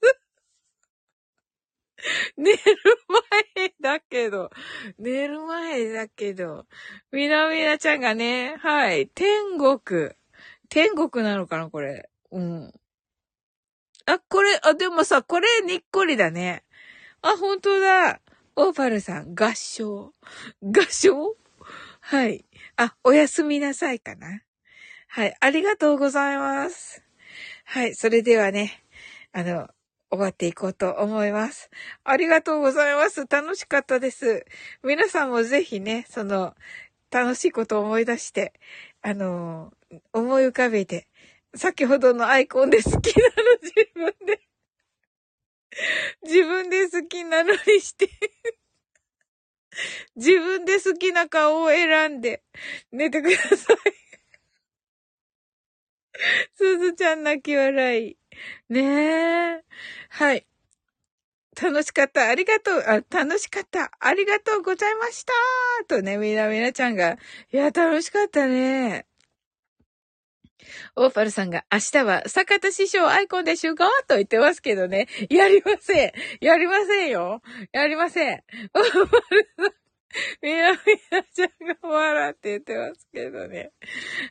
[2.36, 2.59] 寝る
[3.61, 4.50] 前だけど、
[4.98, 6.66] 寝る前だけど、
[7.11, 10.11] みなみなちゃんがね、はい、天国。
[10.68, 12.09] 天国なのかな、これ。
[12.32, 12.72] うん。
[14.07, 16.62] あ、これ、あ、でもさ、これにっこりだね。
[17.22, 18.20] あ、本当だ。
[18.54, 20.12] オーパルさん、合唱。
[20.62, 21.34] 合唱？
[22.00, 22.44] はい。
[22.76, 24.42] あ、おやすみなさいかな。
[25.09, 25.36] はい。
[25.40, 27.02] ありがとうございます。
[27.64, 27.96] はい。
[27.96, 28.84] それではね、
[29.32, 29.68] あの、
[30.09, 31.68] 終わっていこうと思います。
[32.04, 33.26] ありがとうございます。
[33.28, 34.44] 楽しかったです。
[34.84, 36.54] 皆さんもぜひね、その、
[37.11, 38.52] 楽しいことを思い出して、
[39.02, 39.72] あの、
[40.12, 41.09] 思い浮かべて、
[41.57, 43.00] 先ほどのアイコンで好きなの
[43.62, 44.40] 自分で
[46.22, 48.09] 自分で好きなのにして
[50.16, 52.42] 自分で好きな顔を選んで
[52.92, 53.76] 寝てください
[56.54, 58.16] すずちゃん泣き笑い。
[58.68, 58.82] ね
[59.59, 59.64] え。
[60.11, 60.46] はい。
[61.61, 62.28] 楽しかった。
[62.28, 62.80] ありがとう。
[62.80, 63.90] あ、楽しかった。
[63.98, 65.32] ありがとうございました。
[65.88, 67.16] とね、みなみなちゃんが。
[67.52, 69.07] いや、楽しかったね。
[70.96, 75.08] オーパルさんが明日は坂田師匠アイコンで集合と言ってますけどね。
[75.30, 76.12] やりません。
[76.40, 77.42] やりませんよ。
[77.72, 78.42] やりません。
[78.74, 79.86] オーパルさん。
[80.42, 80.78] みなみ
[81.10, 83.72] なちゃんが笑って言ってますけどね。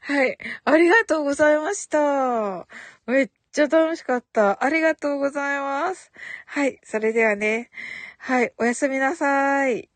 [0.02, 0.38] はい。
[0.64, 2.68] ありがとうございました。
[3.06, 4.64] めっちゃ楽しかった。
[4.64, 6.12] ありがとうございます。
[6.46, 6.80] はい。
[6.84, 7.70] それではね。
[8.18, 8.54] はい。
[8.58, 9.90] おやすみなさい。